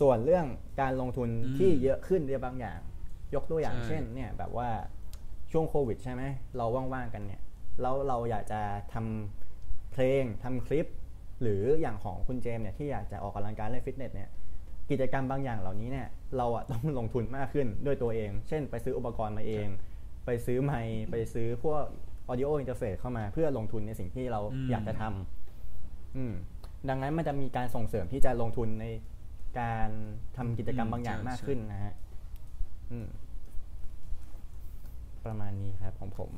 [0.00, 0.46] ส่วนเรื่อง
[0.80, 2.80] การลงทุนอืมที่เยอะขึ้นในบางอย่าง
[3.34, 4.68] ยกตัวอย่างใช่เช่น เนี่ย แบบว่า
[5.52, 6.22] ช่วงโควิดใช่ไหม
[6.56, 7.40] เราว่างๆกันเนี่ย
[7.80, 8.60] แล้วเราอยากจะ
[8.94, 10.86] ทำเพลงทำคลิป
[11.42, 14.30] หรืออย่างของคุณเจมส์เนี่ยที่อยากจะออกกำลังกายเล่นฟิตเนสเนี่ย
[14.90, 19.66] กิจกรรมบางอย่างเหล่านี้เนี่ยเราอะต้องลงทุนมากขึ้นด้วยตัวเอง เช่น ไปซื้ออุปกรณ์มาเอง
[20.24, 21.84] ไปซื้อไมค์ไปซื้อพวก
[22.30, 26.32] audio interface เข้ามาเพื่อลงทุนในสิ่งที่เราอืมอยากจะทำอืม
[26.88, 28.86] ดังนั้นมันจะมีการส่งเสริมที่จะลงทุนใน
[29.60, 29.88] การ
[30.36, 31.94] ทำกิจกรรมบางอย่างมากขึ้นนะฮะ
[32.92, 33.06] อืม
[35.26, 36.30] ประมาณนี้ครับของผม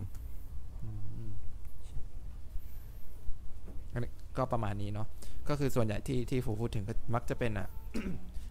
[3.93, 5.07] อันนี้ก็ประมาณนี้เนาะ
[5.49, 7.69] ก็คือส่วนใหญ่ที่ที่ฟูพูดถึงก็มักจะเป็นอะ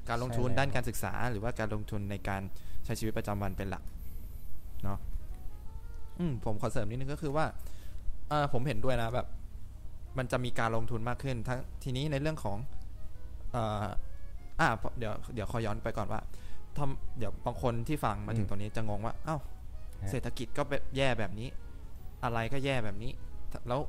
[0.10, 2.42] การลงทุนใช่แล้วด้านการศึกษา หรือว่าการลงทุนในการ
[2.86, 3.84] ใช้ชีวิตประจำวันเป็นหลัก
[4.84, 5.00] เนาะ
[6.20, 7.46] อืมผมขอเสริมนิดนึงก็คือว่า
[8.30, 9.28] เออผมเห็นด้วยนะแบบ
[10.18, 12.58] มันจะมีการลงทุนมากขึ้นทั้งทีนี้ในเรื่องของ
[13.52, 13.86] เอ่อ
[14.60, 16.22] อ่าเดี๋ยวเดี๋ยวขอย้อนไปก่อนว่า
[16.78, 19.40] ทำเดี๋ยวบางคนที่ฟังมาถึงตรงนี้จะงงว่าอ้าว
[20.02, 21.48] ฮะเศรษฐกิจก็แบบแย่แบบนี้
[22.24, 23.12] อะไรก็แย่แบบนี้
[23.68, 23.82] แล้ว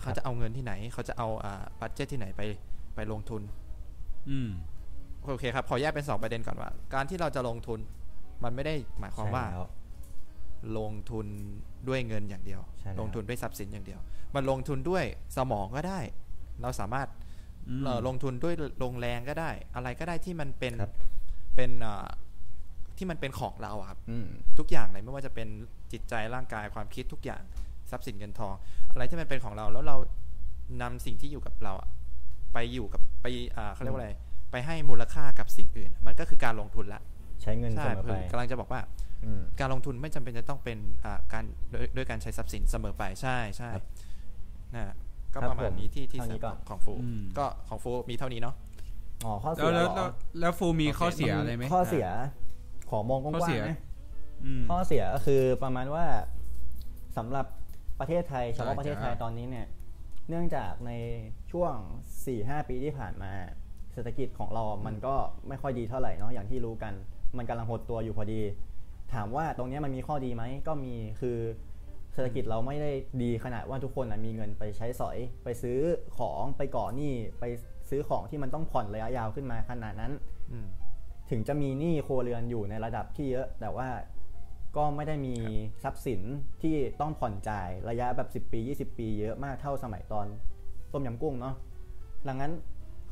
[0.00, 2.42] เขาจะเอาเงินที่ไหน เขาจะเอาอ่าบัตเจตที่ไหนไป
[2.94, 3.42] ไปลงทุน
[4.30, 4.50] อืม
[5.26, 7.80] โอเคครับ ขอแยกเป็นสองประเด็นก่อนว่า การที่เราจะลงทุน
[8.44, 9.68] มันไม่ได้หมายความว่าใช่แล้ว
[10.78, 11.26] ลงทุน
[11.88, 14.00] ด้วยเงินอย่างเดียวใช่แล้วลงทุนด้วยทรัพย์สินอย่างเดียว
[14.34, 15.04] มันลงทุนด้วย
[15.36, 16.00] สมองก็ได้
[16.62, 17.08] เราสามารถ
[17.68, 20.92] อืมเอ่อลงทุนด้วยลงแรงก็ได้ อะไรก็ได้ที่มันเป็นครับ
[21.56, 22.06] เป็นอ่า
[22.96, 24.26] ที่มันเป็นของเราอะครับอืม
[24.58, 25.48] ทุกอย่างเลยไม่ว่าจะเป็น
[25.92, 27.42] จิตใจร่างกายความคิดทุกอย่าง
[27.90, 28.54] ทรัพย์สินเงินทอง
[28.92, 29.96] อะไรที่มันเป็นของเราแล้วเรา
[30.82, 31.88] นำสิ่งที่อยู่กับเราอะ
[32.52, 34.10] ไปอยู่กับไปอ่าเขาเรียกว่าอะไร
[34.50, 37.00] ไปให้มูลค่ากับสิ่งอื่น มันก็คือการลงทุนละ
[37.42, 38.80] ใช้เงินเสใช่มอคืไปอกำลังจะบอกว่า
[39.24, 43.84] อืมการลงทุนไม่จำเป็นจะต้องเป็นอ่าการด้วยด้วยการใช้ทรัพย์สินเสมอไปใช่ใช่ครับ
[44.74, 44.94] นะ
[45.34, 48.54] ก็ครับประมาณนี้ที่ที่เท่านี้สำหก่รัอนบของฟูอืมก็ของฟูมีเท่านี้เนาะ
[49.24, 50.08] อ๋อข้อแล้เสีวยแล้วเหรแล้วอ
[50.40, 52.08] แล้วฟูมีโอเคข้อเสียอะไรไหมข้อเสีย
[52.90, 53.78] ขอมองกข้อว้าเสีงยๆนะ
[54.44, 56.04] อืมข้อเสียก็คือประมาณว่า
[57.16, 57.46] สำหรับ
[58.00, 59.66] ประเทศไทยเฉพาะใช่ประเทศไทยใช่ตอนนี้เนี่ย
[60.28, 60.92] เนื่องจากใน
[61.52, 61.74] ช่วง
[62.22, 63.32] 4-5ปีที่ผ่านมา
[63.92, 65.14] เศรษฐกิจของเรา มันก็
[65.48, 66.92] ไม่ค่อยดีเท่าไหร่เนาะอย่างที่รู้กัน
[67.36, 68.40] มันกำลังหดตัวอยู่พอดี
[69.14, 71.38] ถามว่าตรงเนี้ยมันมีข้อดีไหมก็มีคือ
[72.12, 72.90] เศรษฐกิจเราไม่ได้
[73.22, 75.78] ดีขนาดว่าทุกคนนะมีเงินไปใช้สอย ไปซื้อ
[76.18, 77.44] ของไปก่อหนี้ไป
[77.90, 80.12] ซื้อของที่มันต้องผ่อนระยะยาวขึ้นมาขนาดนั้น
[80.50, 80.66] อืม
[81.30, 83.88] ถึงจะมีหนี้ครัวเรือนอยู่ในระดับที่เยอะ แต่ว่า
[84.76, 85.34] ก็ไม่ได้มี
[85.82, 86.20] ทรัพย์สิน
[86.62, 90.26] ที่ต้องผ่อนจ่ายระยะแบบ 10 ปี 20 ปี เยอะมากเท่าสมัยตอน
[90.92, 91.54] ต้มยำกุ้งเนาะ
[92.28, 92.52] ดังนั้น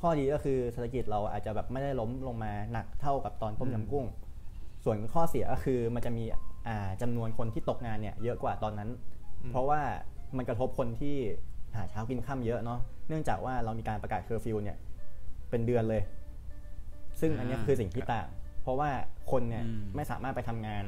[0.01, 4.07] ข้อดีก็คือเศรษฐกิจเราอาจจะแบบไม่ได้ล้มลงมาหนักเท่ากับตอนต้มยำกุ้ง
[4.85, 6.25] ส่วนข้อเสียก็คือมันจะมี
[6.69, 8.91] อ่าจำนวนคนที่ตกงานเนี่ยเยอะกว่าตอนนั้น
[9.51, 9.81] เพราะว่า
[10.37, 11.17] มันกระทบคนที่
[11.77, 14.77] หาเช้ากินค่ำเยอะเนาะเนื่องจากว่าเรามีการประกาศเคอร์ฟิวเนี่ย
[15.51, 16.03] เป็นเดือนเลย
[17.21, 18.27] ซึ่งอันเนี้ยอ่าคือสิ่งที่ต่าง
[18.63, 18.91] เพราะว่า
[19.31, 20.85] คนเนี่ยอืมไม่สามารถไปทำงาน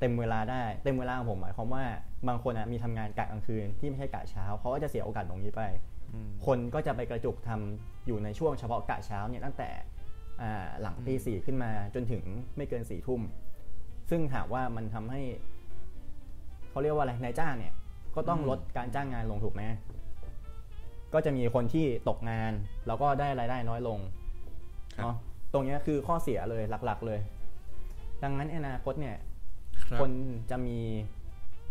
[0.00, 1.84] เต็มเวลาได้เต็มเวลาของผมหมายความว่า
[2.28, 5.97] บางคนอะมีทำงานกะกลางคืนที่ไม่ใช่กะเช้าเขาก็จะเสียโอกาสตรงนี้ไปอืม
[6.46, 9.68] คนก็จะไปกระจุกทำอยู่ในช่วงเฉพาะกะเช้าเนี่ยตั้งแต่
[10.40, 12.22] อ่าหลังตีสี่ขึ้นมาจนถึง
[12.56, 13.20] ไม่เกินสี่ทุ่ม
[14.10, 15.22] ซึ่งถามว่ามันทำให้
[16.70, 17.74] เขาเรียกว่าอะไรนายจ้างเนี่ย
[18.14, 19.62] ก็ต้องอืมลดการจ้างงานลงถูกไหม
[21.14, 22.52] ก็จะมีคนที่ตกงาน
[22.86, 23.98] แล้วก็ได้รายได้น้อยลง
[24.96, 25.16] ครับเนาะ
[25.52, 27.20] ตรงเนี้ยคือข้อเสียเลยหลัก ๆเลย
[28.22, 29.16] ดังนั้นในอนาคตเนี่ย
[29.84, 30.10] ครับคน
[30.50, 30.78] จะมี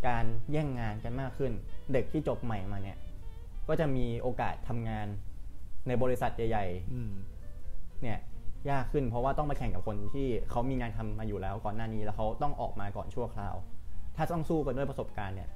[0.08, 1.52] การแย่งงานกันมากขึ้น
[1.94, 2.98] เด็กที่จบใหม่มาเนี่ย
[3.68, 5.07] ก็จะมีโอกาสทำงาน
[5.88, 8.20] ในบริษัทใหญ่อืมๆเนี่ย
[8.70, 13.55] ยากขึ้นเพราะว่าต้องมาแข่งกับคนที่เขามีงานทำมาอยู่แล้วก่อนหน้านี้แล้วเขาต้องออกมาก่อนชั่วคราว
[14.18, 15.49] ถ้าต้องสู้กันด้วยประสบการณ์เนี่ย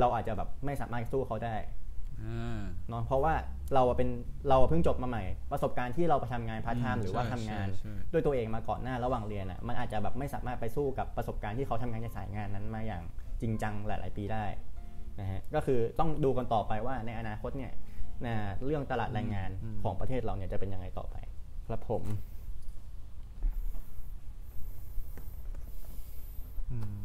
[0.00, 1.56] เราอาจจะแบบไม่สามารถสู้เขาได้
[2.22, 3.34] อ่าเนาะเพราะว่า
[3.74, 4.08] เราอะเป็น
[4.48, 13.02] เราอะเพิ่งจบมาใหม่ ประสบการณ์ที่เราไปทำงานพาร์ทไทอืม์มหรือว่าใช่ทำงานใช่ใช่ด้วยตัวเองมาก่อนหน้าระหว่างเรียนอะมันอาจจะแบบไม่สามารถไปสู้กับประสบการณ์ที่เขาทำงานในสายงานนั้นมาอย่าง
[13.40, 14.44] จริงจังหลาย ๆ ปีได้
[15.20, 17.72] นะฮะก็คือต้องดูกันต่อไปว่าในอนาคตเนี่ย
[18.26, 21.16] นะเรื่องตลาดแรงงานอืมของประเทศเราเนี่ยจะเป็นยังไงต่อไป
[21.68, 22.02] ครับผม
[26.70, 26.96] อืม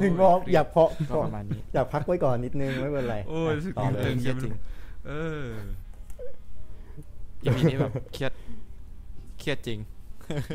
[0.00, 4.52] ถึงบอกอยากเพาะก็ประมาณนี้อยากพักไว้ก่อนนิดนึงไม่เป็นไรโอ้ยรู้สึกต่อเลยตึงเครียดจริง
[5.06, 5.12] เอ
[5.44, 5.46] อ
[7.42, 8.32] อีพีนี้แบบเครียด
[9.38, 9.78] เครียดจริง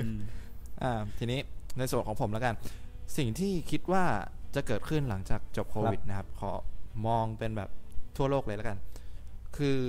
[0.03, 0.17] อืม
[0.83, 1.39] อ่าทีนี้
[1.77, 2.55] ในส่วนของผมแล้วกัน
[3.17, 4.05] สิ่งที่คิดว่า
[4.55, 6.51] จะเกิดขึ้นหลังจากจบโควิดนะครับ ขอ
[7.07, 7.69] มองเป็นแบบ
[8.17, 8.77] ทั่วโลกเลยแล้วกัน
[9.57, 9.79] คือ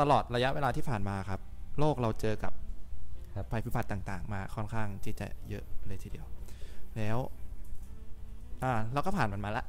[0.00, 1.40] ตลอดระยะเวลาที่ผ่านมาครับ
[1.78, 2.52] โลกเราเจอกับ
[3.36, 6.26] ครับภัยพิบัติต่างๆ มาค่อนข้างที่จะเยอะเลยทีเดียว
[6.96, 7.18] แล้ว
[8.62, 9.64] อ่าเราก็ผ่านมันมาละ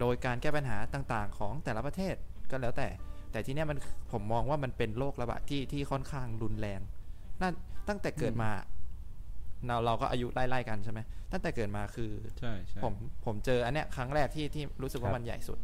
[0.00, 2.14] โดยการแก้ปัญหาต่างๆ ของแต่ละประเทศ
[2.50, 2.88] ก็แล้วแต่
[3.32, 3.78] แต่ที่เนี้ยมัน
[4.12, 6.80] ผมมองว่ามันเป็นโรคระบาดที่ที่ค่อนข้างรุนแรง
[7.42, 7.54] นั่น
[7.88, 8.50] ตั้งแต่เกิดมา
[9.66, 11.00] เราเราก็อายุไล่ๆกันใช่ไหม
[11.32, 12.94] ตั้งแต่เกิดมาคือใช่ใช่ผม
[13.24, 15.58] ผมเจออันเนี้ยครั้งแรกที่ที่รู้สึกว่าครับมันใหญ่สุด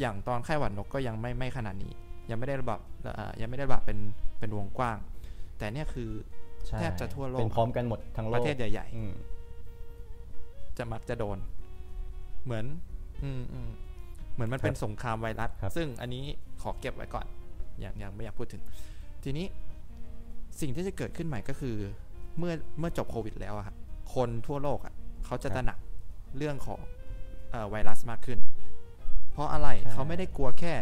[0.00, 1.92] อย่างตอนไข้หวัดนกก็ยังไม่ไม่ขนาดนี้
[2.30, 3.98] ยังไม่ได้ระบาดเอ่อยังไม่ได้ระบาดเป็น
[4.38, 4.98] เป็นวงกว้าง
[5.58, 6.10] แต่เนี่ยคือ
[6.66, 11.38] ใช่แทบจะทั่วโลกเป็นพร้อมกันหมดทั้งโลปกระเทศใหญ่อืมๆจะมักจะโดน
[12.44, 12.64] เหมือน
[13.22, 13.70] อืมอืม
[14.34, 16.24] เหมือนมันเป็นสงครามไวรัสครับซึ่งอันนี้
[16.62, 17.26] ขอเก็บไว้ก่อน
[17.84, 18.62] ยังยังไม่อยากพูดถึง
[19.24, 19.46] ทีนี้
[20.60, 21.76] สิ่งที่จะเกิดขึ้นใหม่ก็คือ
[22.38, 23.76] เมื่อเมื่อจบโควิดแล้วอะครับ
[24.14, 25.78] คนทั่วโลกอะเขาจะตระหนัก
[26.36, 26.80] เรื่องของ
[27.50, 28.38] เออไวรัสมากขึ้น
[29.32, 30.74] เพราะอะไรใช่เขาไม่ได้กลัวแค่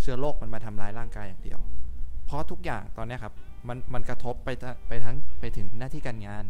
[0.00, 1.60] เชื้อโรคมันมาทำร้ายร่างกายอย่างเดียว
[2.26, 3.34] เพราะทุกอย่างตอนเนี้ยครับ
[3.68, 6.44] มันมันกระทบไปทะไปทั้งไปถึงหน้าที่การงาน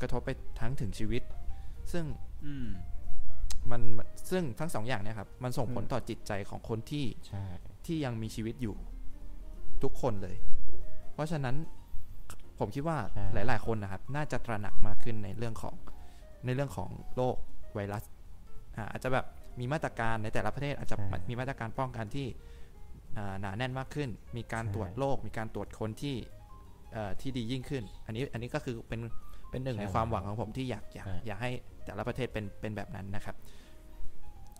[0.00, 1.22] กระทบไปทั้งถึงชีวิต
[1.92, 2.04] ซึ่ง
[2.46, 2.68] อืม
[3.70, 7.44] มันมันซึ่งทั้งสองอย่างเนี่ยครับ มันส่งผลต่อจิตใจของคนที่ใช่
[7.86, 8.76] ที่ยังมีชีวิตอยู่
[9.82, 10.36] ทุกคนเลย
[11.14, 11.56] เพราะฉะนั้น
[12.60, 15.74] ผมคิดว่าใช่หลาย ๆ คนนะครับ น่าจะตระหนักมากขึ้นในเรื่องของ
[16.46, 17.36] ในเรื่องของโรค
[17.74, 18.04] ไวรัส
[18.76, 19.26] อ่าอาจจะแบบ
[19.60, 20.96] มีมาตรการในแต่ละประเทศอาจจะ
[21.28, 22.26] มีมาตรการป้องกันที่
[23.16, 26.16] อ่าหนาแน่นมากขึ้น มีการตรวจโรค มีการตรวจคนที่
[26.92, 29.00] เอ่อที่ดียิ่งขึ้น อันนี้อันนี้ก็คือเป็น
[29.50, 31.50] เป็นหนึ่งในความหวังของผมที่อยากอยากอยากให้
[31.84, 33.36] แต่ละประเทศเป็นเป็นแบบนั้นนะครับ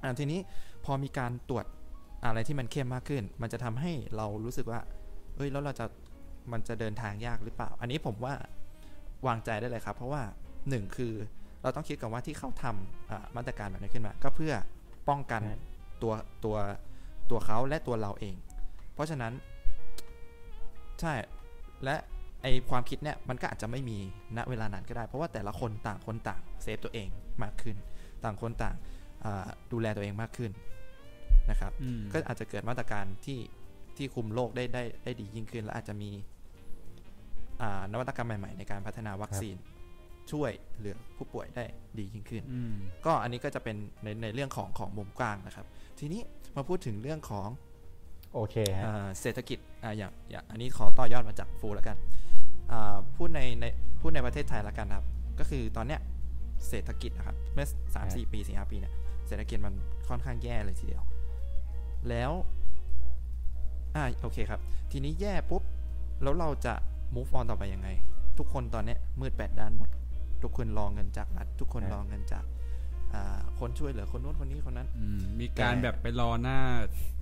[0.03, 0.41] อ่าทีนี้
[0.85, 1.67] พอมีการตรวจ
[2.25, 4.81] อะไรที่มันเข้มมากขึ้น มันจะทำให้เรารู้สึกว่า
[5.37, 5.87] เอ้ยแล้วเราจะ
[6.53, 8.35] มันจะเดินทางยากหรือเปล่า อันนี้ผมว่า
[9.27, 10.23] วางใจได้เลยครับ เพราะว่า
[10.69, 11.13] หนึ่งคือ
[11.63, 14.55] เราต้องคิดกันว่าที่เขาทำอ่ามาตรการแบบนี้ขึ้นมา ก็เพื่อ
[15.09, 15.59] ป้องกันใช่
[16.03, 16.13] ตัว
[16.45, 16.57] ตัว
[17.31, 18.35] ตัวเขาและตัวเราเอง
[18.95, 19.33] เพราะฉะนั้น
[21.01, 21.13] ใช่
[21.85, 21.97] และ
[22.43, 23.99] ไอความคิดเนี่ยมันก็อาจจะไม่มี
[24.37, 27.09] ณเวลานั้นก็ได้ เพราะว่าแต่ละคนต่างคนต่างเซฟตัวเอง
[27.43, 27.77] มากขึ้น
[28.25, 28.77] ต่างคนต่าง
[29.25, 30.51] อ่าดูแลตัวเองมากขึ้น
[31.51, 33.41] นะครับอืมก็อาจจะเกิดมาตรการที่
[33.97, 36.25] ที่คุมโรคได้ได้ได้ดียิ่งขึ้น และอาจจะมีอ่า
[37.93, 39.57] นวัตกรรมใหม่ ๆ ในการพัฒนาวัคซีน
[40.33, 41.65] ช่วยเหลือผู้ป่วยได้
[41.99, 42.75] ดียิ่งขึ้นอืม
[43.07, 45.67] ก็อันนี้ก็จะเป็นในในเรื่องของของมุมกว้างนะครับ
[45.99, 46.21] ทีนี้
[46.57, 47.49] มาพูดถึงเรื่องของ
[48.35, 51.97] โอเคฮะอ่าเศรษฐกิจอ่าอย่างอย่างอันนี้ขอต่อยอดมาจากฟูแล้วกัน
[52.73, 53.65] อ่าพูดในใน
[54.01, 55.07] พูดในประเทศไทยแล้วกันนะครับ
[55.39, 56.01] ก็คือตอนเนี้ย
[56.69, 58.93] เศรษฐกิจนะครับเมื่อสามสี่ปีสี่ห้าปีเนี่ย
[59.29, 59.75] เศรษฐกิจมัน
[60.09, 61.03] ค่อนข้างแย่เลยทีเดียว
[62.09, 62.33] แล้ว
[63.97, 64.61] อ่าโอเคครับ
[64.93, 65.63] ทีนี้แย่ปุ๊บ
[66.23, 66.75] แล้วเราจะ
[67.15, 67.89] move on ต่อไปยังไง
[68.39, 69.89] ทุกคนตอนเนี้ยมืดแปดด้านหมด
[70.43, 72.45] ทุกคนรอเงินจากรัฐทุกคนครับรอเงินจาก
[73.15, 76.59] อ่าคนช่วยเหลือคนนู้นคนนี้คนนั้นอืมมีการแต่แบบไปรอหน้า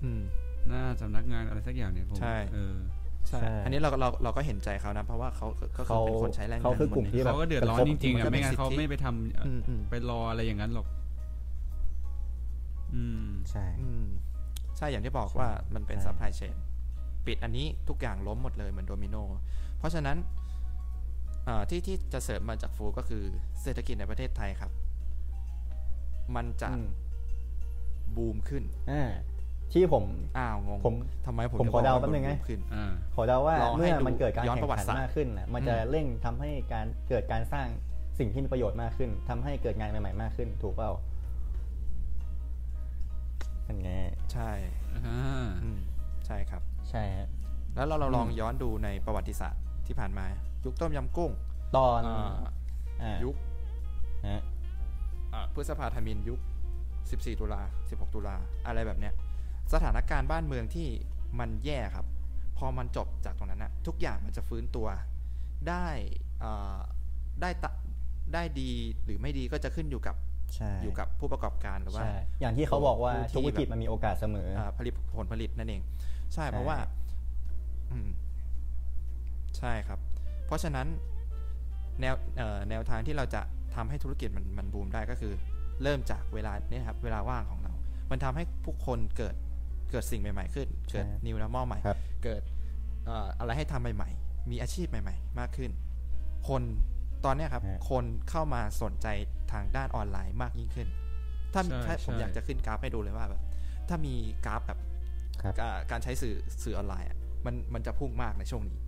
[0.05, 0.21] อืม
[0.69, 2.77] หน้าสำนักงานอะไรสักอย่างเนี่ยผมใช่เออ
[3.29, 10.87] ใช่ใช่ อันนี้เราเราเราก็เห็นใจเขานะ เพราะว่าเขาก็คือเขาเป็นคนใช้แรงงานเขาคือกลุ่มหมดที่แบบเขาก็เดือดร้อนจริงๆมันอะก็เป็นไม่งั้นสิทธิเขาไม่ไปทำอืมอืมไปรออะไรอย่างนั้นหรอก
[12.95, 14.05] อืมใช่อืม
[14.77, 16.57] ใช่อย่างที่บอกว่ามันเป็นใช่ supply chain
[17.27, 19.17] ปิดอันนี้ทุกอย่างล้มหมดเลยเหมือนโดมิโน
[19.79, 20.17] เพราะฉะนั้น
[21.49, 23.23] อ่าที่ที่จะเสริมมาจากฟูก็คือ
[23.63, 24.71] เศรษฐกิจในประเทศไทยครับ
[26.37, 26.89] มันจะอืม
[28.17, 29.03] บูมขึ้นอ่า
[29.73, 30.05] ที่ผม
[30.39, 30.95] อ้าวงงผม
[31.27, 37.67] ทำไมผมผมจะขอเดาว่แป๊บนึงบูนะมขึ้นอ่าขอเดาว่าลองให้เมื่อดูมันเกิดการย้อนแข่ประงวัติขันศาสตร์มากขึ้นน่ะมันจะอืมเร่งทำให้การเกิดการสร้าง
[38.19, 40.91] สิ่งที่มีประโยชน์มากขึ้นทำให้เกิดงานใหม่ๆมากขึ้น ถูกเปล่า
[43.65, 43.91] เป็นไง
[44.33, 44.51] ใช่
[44.95, 45.81] อ่าอืม
[46.27, 47.29] ใช่ครับ ใช่ฮะ
[47.75, 50.27] แล้วเราเราลองอืมย้อนดูในประวัติศาสตร์ ที่ผ่านมา
[50.65, 51.31] ยุคต้มยำกุ้ง
[51.77, 52.33] ตอนอ่า
[53.03, 53.35] อ่ายุค
[54.29, 54.43] ฮะ
[55.35, 56.41] อ่าพฤษภาธมินยุค
[56.91, 58.37] 14 ตุลา 16 ตุลา
[58.67, 59.15] อะไรแบบเนี้ย
[59.73, 60.89] สถานการณ์บ้านเมืองที่
[61.39, 62.07] มันแย่ครับ
[62.59, 64.89] พอมันจบจากตรงนั้นนะทุกอย่างมันจะฟื้นตัว
[65.69, 65.87] ได้
[66.43, 66.79] อ่า
[67.41, 67.71] ได้ตะ
[68.35, 68.71] ได้ดี
[69.05, 70.17] หรือไม่ดีก็จะขึ้นอยู่กับ
[70.55, 75.83] ใช่อยู่กับผู้ประกอบการหรือว่าใช่อย่างที่เขาบอกว่าผู้ที่ทุกวิกฤตมันมีโอกาสเสมออ่าผลิตผลผลิตนั่นเอง
[76.35, 76.77] ใช่ใช่เพราะว่า
[77.91, 78.09] อืม
[79.59, 79.99] ใช่ครับ
[80.47, 80.87] เพราะฉะนั้น
[82.01, 83.41] แนวเอ่อแนวทางที่เราจะ
[83.75, 85.33] ทำให้ธุรกิจมันมันบูมได้ก็คือ
[85.83, 87.73] เริ่มจากเวลาเนี่ยครับเวลาว่างของเรา
[88.11, 89.35] มันทำให้ผู้คนเกิด
[89.91, 92.43] เกิดสิ่งใหม่ ๆ ขึ้น เกิด new normal ใหม่ครับเกิด
[93.07, 95.71] เอ่ออะไรให้ทำใหม่ ๆ มีอาชีพใหม่ ๆ มากขึ้น
[96.49, 96.63] คน
[97.25, 99.07] ตอนเนี้ยครับฮะคนเข้ามาสนใจ
[99.53, 100.89] ทางด้านออนไลน์มากยิ่งขึ้น
[101.55, 103.43] ถ้าใช่ถ้าผมใช่อยากจะขึ้นกราฟให้ดูเลยว่าแบบ
[103.89, 104.15] ถ้ามี
[104.47, 104.79] กราฟแบบ
[105.43, 108.88] ครับอ่าการใช้สื่อสื่อออนไลน์อะมันมันจะพุ่งมากในช่วงนี้อืมอ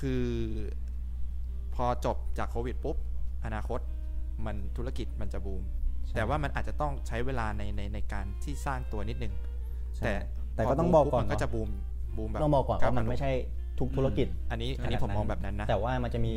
[0.00, 0.24] คือ
[1.74, 2.96] พอจบจากโควิดปุ๊บ
[3.44, 3.80] อนาคต
[4.46, 5.62] มันธุรกิจมันจะบูม
[6.06, 9.34] ใช่แต่ว่ามันอาจจะต้องใช้เวลาในในในการที่สร้างตัวนิดนึง
[9.96, 10.12] ใช่แต่
[10.54, 11.70] แต่พก็ต้องบอกปุ๊ก่อนมันก็เนาะจะบูม
[12.16, 13.32] บูมแบบต้องบอกก่อนก้ว่ามันกระโดดไม่ใช่
[13.78, 16.34] ทุกธุรกิจ อันนี้อันนี้ผมมองแบบนั้นนะ แต่ว่ามันจะมี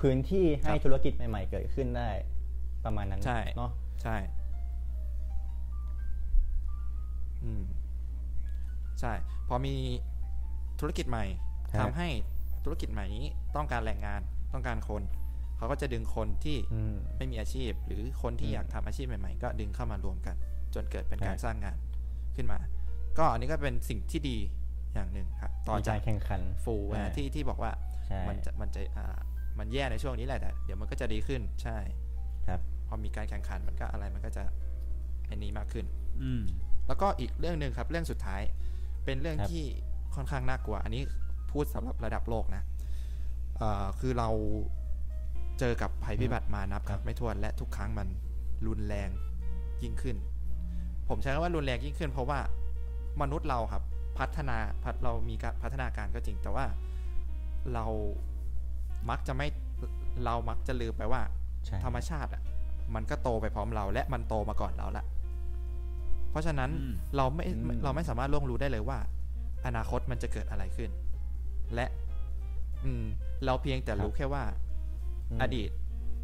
[0.00, 2.08] พื้นที่ให้ครับธุรกิจใหม่ ๆ เกิดขึ้นได้
[2.84, 3.70] ประมาณนั้นใช่เนาะ
[4.02, 4.16] ใช่
[7.44, 7.62] อืม
[9.00, 9.12] ใช่
[9.48, 9.74] พอมี
[10.80, 11.24] ธุรกิจใหม่
[11.80, 12.08] ทำให้
[12.64, 13.24] ธุรกิจใหม่นี้
[13.56, 14.20] ต้องการแรงงาน
[14.52, 15.02] ต้องการคน
[15.56, 20.36] เขาก็จะดึงคนที่อืมไม่มีอาชีพ หรือคนที่อืมอยากทำอาชีพใหม่ๆ ก็ดึงเข้ามารวมกัน
[20.74, 21.76] จนเกิดเป็นใช่การสร้างงาน
[22.36, 22.58] ขึ้นมา
[23.18, 24.36] ก็อันนี้ก็เป็นสิ่งที่ดี
[24.94, 27.72] อย่างหนึ่งครับต่อมีจาการกแข่งขันฟูอ่าที่ที่บอกว่า
[28.06, 29.18] ใช่มันจะมันจะอ่า
[29.58, 31.78] มันแย่ในช่วงนี้แหละแต่เดี๋ยวมันก็จะดีขึ้นใช่
[32.46, 34.44] ครับ พอมีการแข่งขันมันก็อะไรมันก็จะ
[35.28, 35.86] อันนี้มากขึ้น
[36.22, 36.42] อืม
[36.86, 38.42] แล้วก็อีกเรื่องหนึ่งครับ เรื่องสุดท้าย
[39.04, 39.64] เป็นเรื่องครับที่
[40.14, 41.02] ค่อนข้างน่ากลัว อันนี้
[41.56, 42.62] พูดสำหรับระดับโลกนะ
[43.56, 44.28] เอ่อคือเรา
[45.58, 48.08] เจอกับภัยพิบัติมานับครับไม่ถ้วนและทุกครั้งมัน
[48.66, 49.10] รุนแรง
[49.82, 50.16] ยิ่งขึ้น
[51.08, 52.38] ผมใช้คำว่ารุนแรงยิ่งขึ้น เพราะว่า
[53.22, 53.82] มนุษย์เราครับ
[54.18, 56.66] พัฒนาพัฒเรามีการพัฒนาการก็จริง แต่ว่า
[57.74, 57.84] เรา
[59.10, 59.46] มักจะไม่
[60.24, 61.22] เรามักจะลืมไปว่า
[61.66, 62.42] ใช่ธรรมชาติอะ
[62.94, 65.04] มันก็โตไปพร้อมเรา และมันโตมาก่อนเราละ
[66.30, 68.98] เพราะฉะนั้นอืมเราไม่อืมเราไม่สามารถล่วงรู้ได้เลยว่า
[69.66, 70.90] อนาคตมันจะเกิดอะไรขึ้น
[71.74, 71.86] และ
[72.84, 73.04] อืม
[73.44, 74.42] เราเพียงแต่รู้แค่ว่า
[75.38, 75.70] มอดีต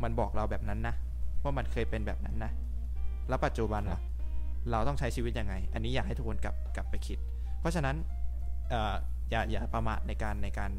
[0.03, 0.95] มันบอกเราแบบนั้นนะ
[1.43, 2.51] ว่ามันเคยเป็นแบบนั้นนะ
[3.29, 4.03] แล้วปัจจุบันครัล่ะบ
[4.71, 7.19] เราต้องใช้ชีวิตยังไง อันนี้อยากให้ทุกคนกลับกลับไปคิด
[7.61, 7.97] เพราะฉะนั้น
[8.71, 8.95] เอ่อ
[9.31, 10.71] อย่าอย่าประมาทในการในการ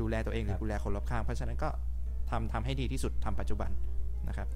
[0.00, 1.68] ดูแลตัวเองหรือดูแลคนรอบข้าง เพราะฉะนั้นก็
[2.30, 3.70] ทำทำให้ดีที่สุดทำปัจจุบัน
[4.28, 4.48] นะครับ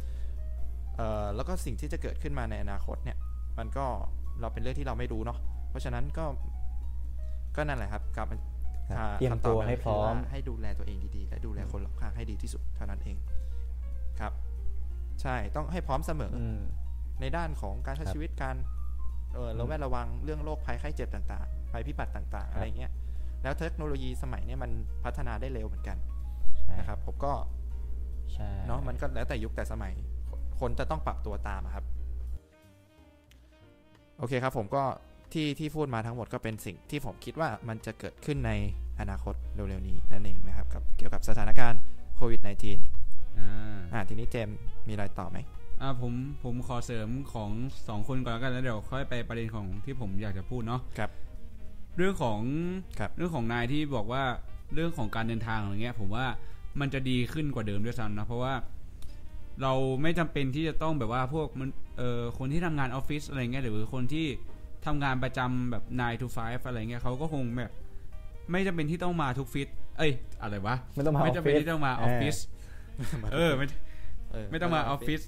[0.96, 3.16] เอ่อแล้วก็สิ่งที่จะเกิดขึ้นมาในอนาคตเนี่ย
[3.58, 3.86] มันก็
[4.40, 5.38] เราเป็นเรื่องที่เราไม่รู้เนาะ
[5.70, 6.24] เพราะฉะนั้นก็
[7.56, 8.61] ก็นั่นแหละครับกลับมาครับอ่า
[9.18, 13.16] เตรียมคำตัวบให้พร้อมคืว่าให้ดูแลตัวเองดีๆ และดูแลคนรอบข้างให้ดีที่สุดเท่านั้นเอง
[14.20, 14.32] ครับ
[15.22, 16.58] ใช่ต้องให้พร้อมเสมอออืม
[17.20, 18.56] ในด้านของการใช้ครับชีวิตการ
[19.34, 22.92] เออระแวดระวังเรื่องโรคภัยไข้เจ็บต่างๆภัยพิบัติต่าง ๆ อะไรเงี้ย
[23.42, 24.70] แล้วเทคโนโลยีสมัยเนี้ยมัน
[25.04, 25.96] พัฒนาได้เร็วเหมือนกัน
[26.58, 27.32] ใช่นะครับ ผมก็
[28.32, 29.92] ใช่เนาะมันก็แล้วแต่ยุคแต่สมัย
[30.60, 31.84] คนจะต้องปรับตัวตามอะครับ
[34.18, 34.82] โอเคครับผมก็
[35.32, 38.52] ที่ที่พูดมาทั้งหมดก็เป็นสิ่งที่ผมคิดว่ามันจะเกิดขึ้นใน
[39.00, 41.80] อนาคตเร็วๆนี้นั่นเองนะครับกับเกี่ยวกับสถานการณ์
[42.16, 44.56] โควิด -19 อ่าอ่าทีนี้เจมส์
[44.86, 45.38] มีอะไรต่อไหม
[45.80, 46.12] อ่าผม
[46.44, 47.50] ผมขอเสริมของ
[47.88, 51.10] สองคนก่อนแล้วกันแล้วเดี๋ยวค่อยไปประเด็นของที่ผมอยากจะพูดเนาะครับ
[51.96, 52.40] เรื่องของ
[52.98, 54.24] ครับเรื่องของนายที่บอกว่า
[54.74, 56.26] เรื่องของการเดินทางอะไรเงี้ย ผมว่า
[56.80, 58.54] มันจะดีขึ้นกว่าเดิมด้วยซ้ำนะเพราะว่า
[59.62, 59.72] เรา
[60.02, 61.68] ไม่จำเป็นที่จะต้องแบบว่าพวกมัน
[61.98, 64.26] เอ่อคนที่ทำงานออฟฟิศอะไรเงี้ยหรือคนที่
[64.86, 67.72] ทำงานประจำแบบ9 to 5อะไรเงี้ยเขาก็คงแบบ
[68.50, 69.68] ไม่จำเป็นที่ต้องมาทุกฟิต
[69.98, 70.12] เอ้ย
[70.42, 72.36] อะไรวะ ไม่ต้องมาออฟฟิศ ไม่จำเป็นที่ต้องมาออฟฟิศ
[73.32, 73.66] เออไม่
[74.32, 75.20] เไม่ต้องมาออฟฟิศ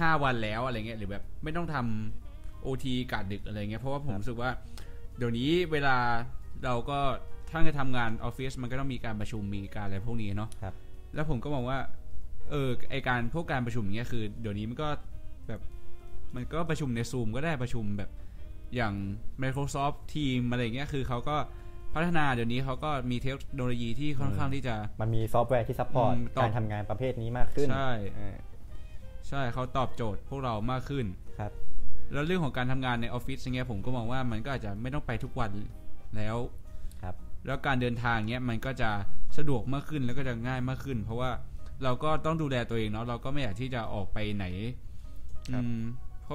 [0.00, 4.50] ห้าวันแล้วอะไรเงี้ยหรือแบบไม่ต้องทำโอทีกะดึกอะไรเงี้ย เพราะว่าผมรู้สึกว่า
[5.18, 5.96] เดี๋ยวนี้เวลา
[6.64, 6.98] เราก็
[7.50, 10.74] ถ้าจะทำงานออฟฟิศมันก็ต้องมีการประชุมมีการอะไรพวกนี้เนาะครับ
[11.14, 11.78] แล้วผมก็มองว่า
[12.50, 14.88] เออไอ้การพวกการประชุมเนี้ยคือ เดี๋ยวนี้มันก็
[15.48, 15.60] แบบ
[16.34, 18.10] มันก็ประชุมในซูมก็ได้ประชุมแบบ
[18.76, 18.94] อย่าง
[19.42, 21.36] Microsoft Team อะไรเงี้ยคือเขาก็
[21.94, 28.36] พัฒนาเดี๋ยวนี้เขาก็มีเทคโนโลยีที่ค่อนข้างที่จะ มันมีซอฟต์แวร์ที่ support อืมตอบการทำงานประเภทนี้มากขึ้น ใช่เออ
[29.28, 31.06] ใช่เขาตอบโจทย์พวกเรามากขึ้น
[31.38, 31.52] ครับ
[32.12, 35.52] แล้วเรื่องของการทำงานในออฟฟิศอย่างเงี้ยผมก็มองว่ามันก็อาจจะไม่ต้องไปทุกวัน
[36.16, 36.36] แล้ว
[37.02, 37.14] ครับ
[37.46, 38.90] แล้วการเดินทางเงี้ยมันก็จะ
[39.38, 41.30] สะดวกมากขึ้นแล้วก็จะง่ายมากขึ้น เพราะว่า
[41.84, 44.46] เราก็ต้องดูแลตัวเองเนาะเราก็ไม่อยากที่จะออกไปไหน
[45.54, 45.56] ค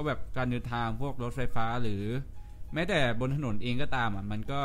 [0.00, 2.02] พราะแบบการเดินทางพวกรถไฟฟ้าหรือ
[2.74, 4.60] แม้แต่บนถนนเองก็ตามอะมันก็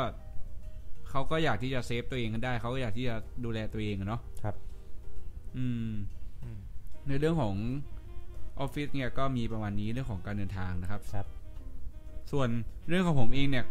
[1.10, 4.56] เขาก็อยากที่จะเซฟตัวเองกันได้เขาก็อยากที่จะดูแลตัวเองอะเนาะครับ
[5.56, 5.90] อืม
[6.42, 6.58] อืม
[7.08, 7.54] ในเรื่องของ
[8.60, 11.26] ออฟฟิศเนี่ยก็มีประมาณนี้เรื่องของการเดินทางนะครับครับ
[12.32, 12.48] ส่วน
[12.88, 13.66] เรื่องของผมเองเนี่ย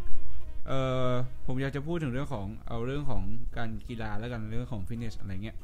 [0.68, 0.74] เอ
[1.08, 1.10] อ
[1.48, 3.24] ผมอยากจะพูดถึงเรื่องของเอาเรื่องของ
[3.58, 5.58] การกีฬาแล้วกันเรื่องของฟิตเนสอะไรเงี้ย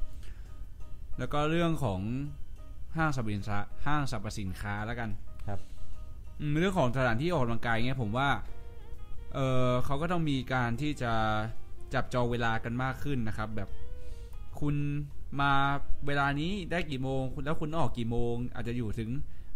[1.19, 2.01] แล้วก็เรื่องของ
[2.97, 5.09] ห้างสรรพสินค้าห้างสรรพสินค้าแล้วกัน
[5.47, 5.78] ครับอืม
[6.59, 8.29] เรื่องของสถานที่ออกกำลังกายเงี้ยผมว่า
[9.33, 11.11] เออเขาก็ต้องมีการที่จะ
[11.93, 13.69] จับจองเวลากันมากขึ้นนะครับ แบบ
[14.59, 14.75] คุณ
[15.39, 15.51] มา
[16.07, 19.09] เวลานี้ได้กี่โมงคุณแล้วคุณออกกี่โมง อาจจะอยู่ถึง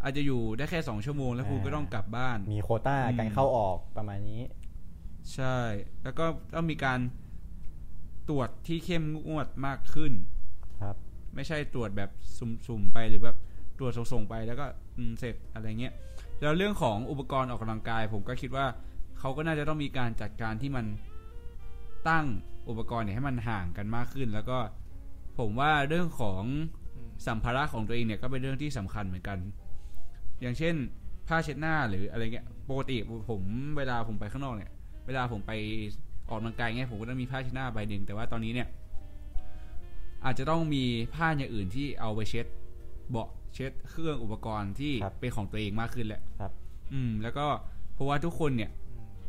[0.04, 4.42] อาจจะอยู่ได้แค่สองชั่วโมง แล้วคุณก็ต้องกลับบ้าน มีโควต้าอืมการเข้าออกประมาณนี้
[5.34, 5.58] ใช่
[6.04, 6.26] แล้วก็
[6.56, 7.00] ต้องมีการ
[8.30, 10.12] ตรวจที่เข้มงวดมากขึ้น
[10.82, 10.96] ครับ
[11.36, 13.38] ไม่ใช่ตรวจแบบสุ่มๆไปหรือแบบ
[13.78, 14.66] ตรวจส่งๆไปแล้วก็
[14.98, 15.94] อืมเสร็จอะไรเงี้ย
[16.44, 18.66] แล้วเรื่องของอุปกรณ์ออกกำลังกาย ผมก็คิดว่า
[19.20, 20.86] เขาก็น่าจะต้องมีการจัดการที่มัน
[22.10, 22.26] ตั้ง
[22.70, 24.58] อุปกรณ์เนี่ยให้มันห่างกันมากขึ้น แล้วก็
[25.39, 26.44] ผมว่าเรื่องของ
[27.28, 29.38] สัมภาระของตัวเองเนี่ยก็เป็นเรื่องที่สำคัญเหมือนกัน
[30.41, 30.76] อย่างเช่น
[31.28, 32.98] ผ้าเช็ดหน้าหรืออะไรเงี้ยปกติ
[33.30, 33.41] ผม
[33.78, 34.72] เวลาผมไปข้างนอกเนี่ย
[35.08, 35.52] เวลาผมไป
[36.30, 38.68] ออกกำลังกายเงี้ยผมก็ต้องมีผ้าเช็ดหน้าใบหนึ่งแต่ว่าตอนนี้เนี่ย
[40.26, 40.84] อาจจะต้องมี
[41.16, 42.46] ผ้าอย่างอื่นที่เอาไปเช็ด
[43.10, 46.51] เบาะ เช็ดเครื่องอุปกรณ์ที่ครับ เป็นของตัวเองมากขึ้นแหละครับ
[46.93, 47.45] อืม แล้วก็
[47.93, 48.70] เพราะว่าทุกคนเนี่ย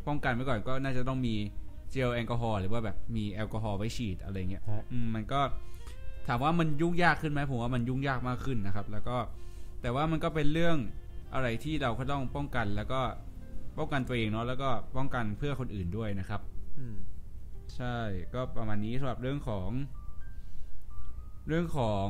[0.07, 1.35] ป้องกันไว้ก่อนก็น่าจะต้องมี
[1.91, 5.41] เจลแอลกอฮอล์หรือว่าแบบมีแอลกอฮอล์ไว้ฉีดอะไรเงี้ยฮะ อืมมันก็
[6.27, 9.17] ถามว่ามันยุ่งยากขึ้นไหมผมว่ามันยุ่งยากมากขึ้นนะครับ แล้วก็
[9.81, 10.77] แต่ว่ามันก็เป็นเรื่อง
[11.33, 13.01] อะไรที่เราก็ต้องป้องกันแล้วก็
[13.77, 16.41] ป้องกันตัวเองเนาะแล้วก็ป้องกันเพื่อคนอื่นด้วยนะครับ
[16.77, 16.95] อืม
[17.75, 17.97] ใช่
[18.33, 19.69] ก็ประมาณนี้สำหรับเรื่องของ
[21.47, 22.07] เรื่องของ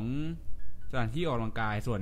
[0.90, 2.00] สถานที่ออกกำลังกายส่วน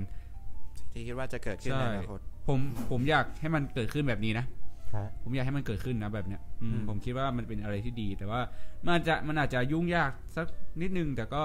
[0.93, 2.59] ที่คิดว่าจะเกิดขึ้นใช่ในอนาคตผม
[2.91, 4.47] ผมอยากให้มันเกิดขึ้นแบบนี้นะ
[4.93, 8.41] ครับผมอยากให้มันเกิดขึ้นนะแบบเนี้ยอืมอืมผมคิดว่ามันเป็นอะไรที่ดี แต่ว่า
[8.85, 10.47] มันอาจจะมันอาจจะยุ่งยากสัก
[10.81, 11.43] นิดนึง แต่ก็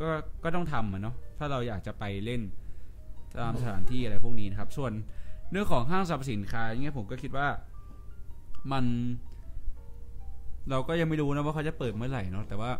[0.00, 0.08] ก็
[0.44, 2.42] ก็ต้องทำอะเนาะถ้าเราอยากจะไปเล่น
[3.40, 4.92] ตามสถานที่อะไรพวกนี้นะครับ ส่วน
[5.50, 7.48] เรื่องของห้างสรรพสินค้าอย่างเงี้ยผมก็คิดว่า
[8.72, 8.84] มัน
[10.70, 12.70] เราก็ยังไม่รู้นะว่าเขาจะเปิดเมื่อไหร่เนาะแต่ว่า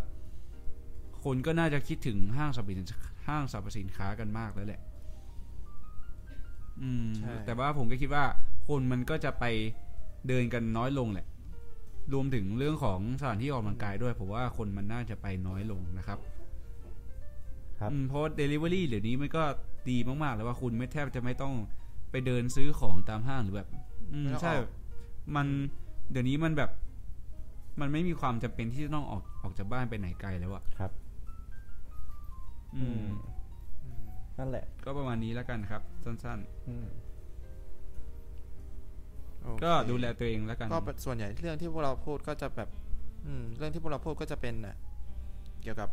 [1.25, 2.87] คนก็น่าจะคิดถึงห้างสรรพสิน
[3.27, 4.81] ห้างสรรพสินค้ากันมากแล้วแหละ
[6.83, 8.25] อืมใช่แต่ว่าผมก็คิดว่า
[8.69, 9.45] คนมันก็จะไป
[10.29, 11.27] เดินกันน้อยลงแหละ
[12.13, 16.19] รวมถึงเรื่องของสถานที่ออกกำลังกายด้วยผมว่าคนมันน่าจะไปน้อยลงนะครับ
[17.81, 19.43] ครับอืมเพราะ Delivery เดี๋ยวนี้มันก็
[19.91, 21.55] ดีมากๆเลยว่าคุณไม่แทบจะไม่ต้อง
[22.11, 23.69] ไปเดินซื้อของตามห้างหรือแบบ
[24.13, 24.69] อืมไม่ต้องใช่ออก
[25.37, 25.47] มัน
[26.11, 26.71] เดี๋ยวนี้มันแบบ
[27.81, 30.93] มันไม่มีความจำเป็นที่จะต้องออกออกจากบ้านไปไหนไกลแล้วอะครับ
[32.77, 33.09] อืม
[33.85, 34.05] อืม
[34.39, 36.39] นั่นแหละ ก็ประมาณนี้แล้วกันครับ สั้น
[36.69, 36.87] อืม
[39.43, 42.69] โอเคๆก็ดูแลตัวเองแล้วกันก็ส่วนใหญ่เรื่องที่พวกเราพูดก็จะแบบ
[43.27, 44.77] อืม เรื่องที่พวกเราพูดก็จะเป็นน่ะ
[45.63, 45.89] เกี่ยวกับ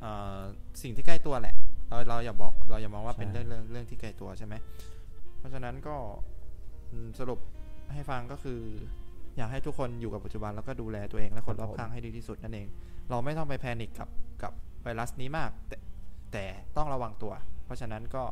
[0.00, 0.40] เอ่อ
[0.82, 1.54] สิ่งที่ใกล้ตัวแหละ
[1.88, 4.54] เราเราอย่าบอกเราอย่ามองว่าใช่เป็นเรื่องเรื่องเรื่องที่ไกลตัวใช่ไหม
[5.38, 5.96] เพราะฉะนั้นก็
[6.90, 7.38] อืมสรุป
[7.92, 8.60] ให้ฟังก็คือ
[9.36, 12.66] อยากให้ทุกคนอยู่กับปัจจุบันแล้วก็ดูแลตัวเองและคนรอบข้างให้ดีที่สุดนั่นเอง
[13.10, 14.08] เราไม่ต้องไป panic กับ
[14.42, 14.52] กับ
[14.82, 15.76] ไวรัสนี้มาก แต่
[16.32, 16.44] แต่
[16.76, 17.32] ต้องระวังตัว
[17.64, 18.24] เพราะฉะนั้นก็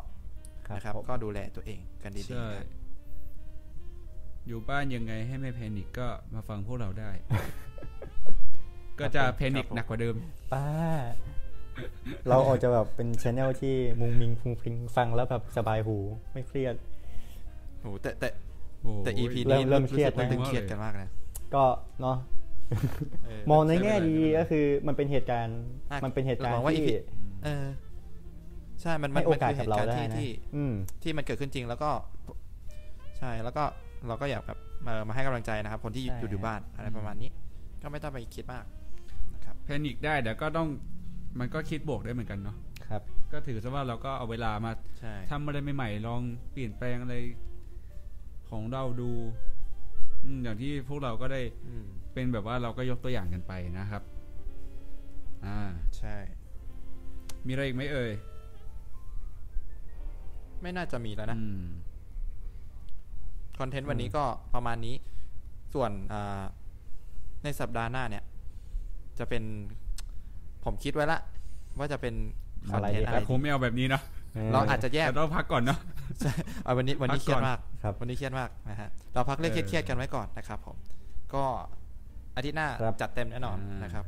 [0.67, 2.67] ครับนะครับผมก็ดูแลตัวเองกันดีใช่ๆนะ
[4.47, 7.11] อยู่บ้านยังไงให้ไม่ panic ก็มาฟังพวกเราได้
[9.01, 10.17] ก็จะ panic หนักกว่าเดิม
[10.53, 10.67] ป้า
[12.29, 15.97] เราออกจะแบบเป็นชแนลที่มุงมิงพุงพริงฟังแล้วแบบสบายหู
[16.33, 16.75] ไม่เครียด
[17.81, 18.29] โอ้โหแต่แต่
[18.83, 21.11] โอ้แต่โห EP เริ่นี้มเริ่มเครียดสึกว่านะตึงเครียดกันมากนะ
[21.55, 21.65] ก็
[22.01, 22.17] เนาะ
[23.47, 25.59] เมองในแง่ใช่ดีไม่เป็นไรก็คือ มันเป็นเหตุการณ์
[25.91, 26.91] อะมันเป็นเหตุการเรามณ์องว่าที่ EP
[27.45, 27.67] เออ
[28.83, 30.73] ใช่ มันมัให้นโอมันกาสคือเหกับตุเราการณ์ได้ที่นะที่อืม
[31.03, 31.91] ที่มันเกิดขึ้นจริงแล้วก็
[33.19, 33.65] ใช่แล้วก็
[34.07, 37.31] เราก็อยากแบบมามาให้กำลังใจนะครับ คนที่อยู่ใช่อยู่อยู่บ้านอะไรประมาณนี้
[37.83, 38.65] ก็ไม่ต้องไปคิดมาก
[39.35, 40.69] นะครับแพนิคได้แต่ก็ต้อง
[41.39, 42.57] มันก็คิดบวกได้เหมือนกันเนาะ
[42.89, 43.03] ครับ
[43.33, 46.21] ก็ถือซะว่าเราก็เอาเวลามาใช่ทำอะไรใหม่ๆลอง
[46.53, 47.17] เปลี่ยนแปลงอะไร
[48.51, 49.11] ของเราดู
[50.25, 54.03] อืมอย่างที่พวกเราก็ได้อืมเป็นแบบว่าเราก็ยกตัวอย่างกันไปนะครับ
[55.47, 55.59] อ่า
[55.99, 56.17] ใช่
[57.47, 58.13] มีอะไรอีกไหมเอ่ย
[60.65, 61.65] ไม่น่าจะมีแล้วนะอืม
[63.59, 64.95] คอนเทนต์วันนี้ก็ประมาณนี้
[65.75, 66.43] ส่วนอ่า
[67.45, 68.25] ในสัปดาห์หน้าเนี่ย
[69.19, 69.43] จะเป็น
[70.65, 71.21] ผมคิดไว้ละ
[71.79, 72.15] ว่าจะเป็น
[72.71, 74.03] คอนอะไรเทนดีต์อะคไรรับคงไม่เอาแบบนี้เนาะ
[74.53, 75.79] เราอาจจะแยกแต่ต้องพักก่อนเนาะ
[76.65, 80.77] เอาวันนี้วันนี้พักเครียก่ดอนมากครับวันนี้เครียดมากนะฮะเราพักเรื่องเออเครียดๆกันไว้ก่อนนะครับ ผม
[81.35, 81.45] ก็
[82.37, 84.05] อาทิตย์หน้าครับจัดเต็มแน่นอนอ่านนะครับ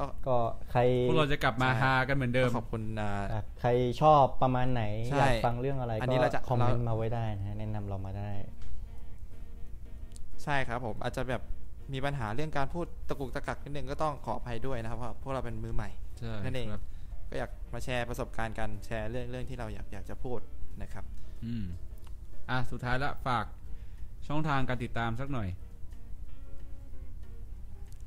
[0.00, 0.36] ก็ก็
[0.72, 3.70] ใครพวกเราจะกลับมาใช่ฮากันเหมือนเดิมขอบคุณอ่าครับใคร
[4.02, 8.30] ชอบประมาณไหนใช่อยากฟังเรื่องอะไรอันก็นี้เราจะคอมเมนต์เรามาไว้ได้นะฮะแนะนำเรามาได้
[10.42, 11.42] ใช่ครับผมอาจจะแบบ
[11.92, 16.82] มีปัญหาเรื่องการพูดตะกุกตะกักนิดนึงก็ต้องขออภัยด้วยนะครับเพราะพวกเราเป็นมือใหม่ใช่นั่นเองครับ
[17.30, 20.40] ก็อยากมาแชร์ประสบการณ์กันแชร์เรื่องเรื่องที่เราอยากอยากจะพูด
[20.82, 21.04] นะครับ
[21.44, 21.64] อืม
[22.50, 23.44] อะสุดท้ายละฝาก
[24.28, 25.48] ช่องทางการติดตามสักหน่อย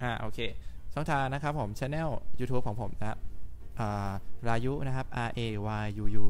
[0.02, 0.40] อ่าโอเค
[0.94, 3.20] ช่องทางนะครับผมช anel YouTube ของผมนะครับ
[3.80, 4.12] อ่า
[4.48, 5.42] รายุนะครับ R A
[5.84, 6.26] Y U U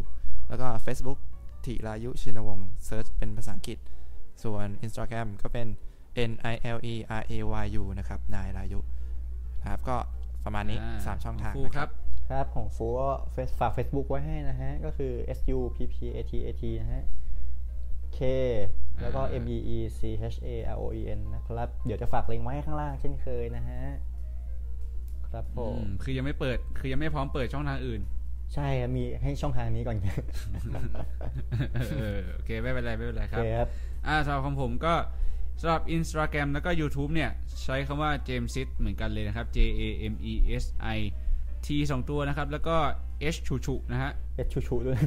[0.49, 1.19] แล้วก็ Facebook
[1.65, 3.77] ถิรายุชินวงศ์เซิร์ชเป็นภาษาอังกฤษ
[4.43, 5.67] ส่วน Instagram ก็เป็น
[6.29, 7.33] N I L E R A
[7.63, 8.79] Y U นะครับ นายรายุ
[9.59, 9.97] นะครับ ก็
[10.45, 11.89] ประมาณนี้อ่า3ช่องทางครูนะคครัรับบ
[12.29, 17.03] ครับของฟูก็เฟซฝาก Facebook ไว้ให้นะฮะ ก็คือ S U P P A T A T นะฮะ
[18.17, 18.19] K
[19.01, 20.01] แล้วก็อ่า M E E C
[20.33, 23.81] H A R O E N นะครับ เดี๋ยวจะฝากลิงก์ไว้ให้ข้างล่างเช่นเคยนะฮะ
[25.33, 28.01] ครับผอืมมคือยังไม่เปิด คือยังไม่พร้อมเปิดช่องทางอื่น
[28.53, 29.97] ใช่ครับมีให้ช่องทางนี้ก่อน
[31.75, 33.67] เออโอเคไม่เป็นไรไม่เป็นไรโอคเครับครับ
[34.07, 34.93] อ่าสำหรับของผมก็
[35.61, 37.31] สำหรับ Instagram แล้วก็ YouTube เนี่ย
[37.63, 39.81] ใช้คำว่า James Sit เหมือนกันเลยนะครับ J A
[40.13, 40.65] M E S
[40.97, 40.99] I
[41.65, 42.77] T สองตัวนะครับ แล้วก็
[43.33, 44.97] H ชูชูนะฮะเอชชูชูด้วย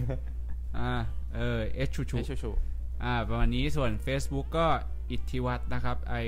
[0.79, 0.93] อ่า
[1.37, 1.59] เออ
[1.89, 2.51] H ชูชูให้ชูชู
[3.05, 4.66] อ่าประมาณนี้ส่วน Facebook ก็
[5.11, 6.27] อิทธิวัตรนะครับ I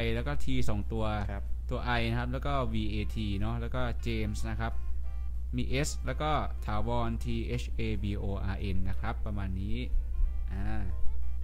[0.00, 4.72] I แล้วก็ T สองตัวครับ ตัว I นะครับ แล้วก็ VAT เนาะแล้วก็ James นะครับ
[5.56, 6.30] มี S แล้วก็
[6.66, 7.26] ถาวร T
[7.62, 9.76] H A B O R N นะครับ ประมาณนี้
[10.52, 10.82] อ่า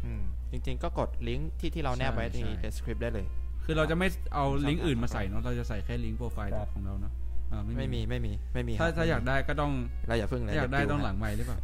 [0.05, 3.27] อืมจริงๆก็กดลิงก์ที่ที่เราแนบไว้ใช่ในใช่ description ได้เลย
[3.65, 7.13] คือเราจะไม่เอาช่องลิงก์อื่นทางมาใส่เนาะเราจะใส่แค่ลิงก์โปรไฟล์ครับของเราเนาะ
[7.51, 9.73] อ่าไม่มีไม่มีไม่มี ถ้าครับถ้าอยากได้ก็ต้อง
[10.07, 11.59] เราอย่าเพิ่งเลยถ้าอยากได้เวต้องนะหลังไมค์หรือเปล่า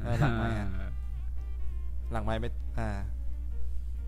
[0.00, 0.68] เออหลังไมค์อะ
[2.12, 2.90] หลังไม้ไม่อ่า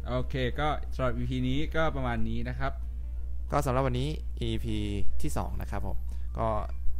[0.08, 2.72] โอเค ก็สำหรับ EP นี้ก็ประมาณนี้นะครับ
[3.52, 4.08] ก็สำหรับวันนี้
[4.48, 4.66] EP
[5.22, 5.96] ที่2นะครับผม
[6.38, 6.48] ก็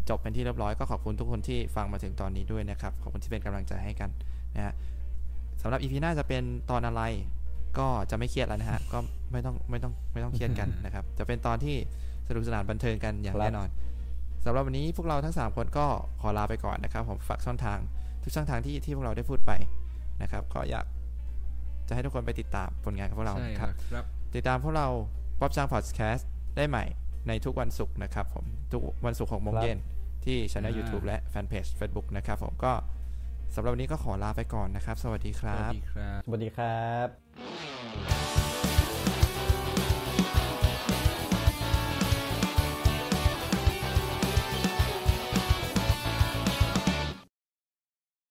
[0.09, 4.11] จบเป็นที่เรียบร้อยก็ขอบคุณทุกคนที่ฟังมาถึงตอนนี้ด้วยนะครับ ขอบคุณที่เป็นกำลังใจให้กัน
[4.57, 4.75] นะฮะ
[5.63, 7.03] สำหรับ EP หน้าจะเป็นตอนอะไร
[7.79, 8.99] ก็จะไม่เครียดแล้วนะฮะก็
[9.33, 11.77] ไม่ต้องไม่ต้องไม่ต้องเครียดกันนะครับ จะเป็นตอนที่
[12.29, 13.69] สนุกสนานบันเทิงกันอย่างครับแน่นอน
[14.45, 15.87] สำหรับวันนี้พวกเราทั้ง 3 คนก็
[16.21, 17.79] ขอลาไปก่อนนะครับ ผมฝากช่องทาง
[18.23, 19.53] ทุกช่องทางที่ที่พวกเราได้พูดไป
[20.23, 20.87] นะครับก็อยาก
[21.91, 24.89] จะให้ทุกคนไปติดตามผลงานของพวกเราใช่นะคครัรับบครับติดตามพวกเรา
[25.41, 26.85] ป๊อปจ้างพอดแคสต์ได้ใหม่
[27.29, 29.79] ในทุกวันศุกร์นะครับผมทุกวันศุกร์6โมงครับเย็น
[30.25, 32.73] ที่ช่องอ่า YouTube และแฟนเพจ Facebook นะครับผมก็
[33.55, 38.70] สำหรับวันนี้ก็ขอลาไปก่อนนะครับ สวัสดีคสรัวัสบดีครับ สวัสดีครับ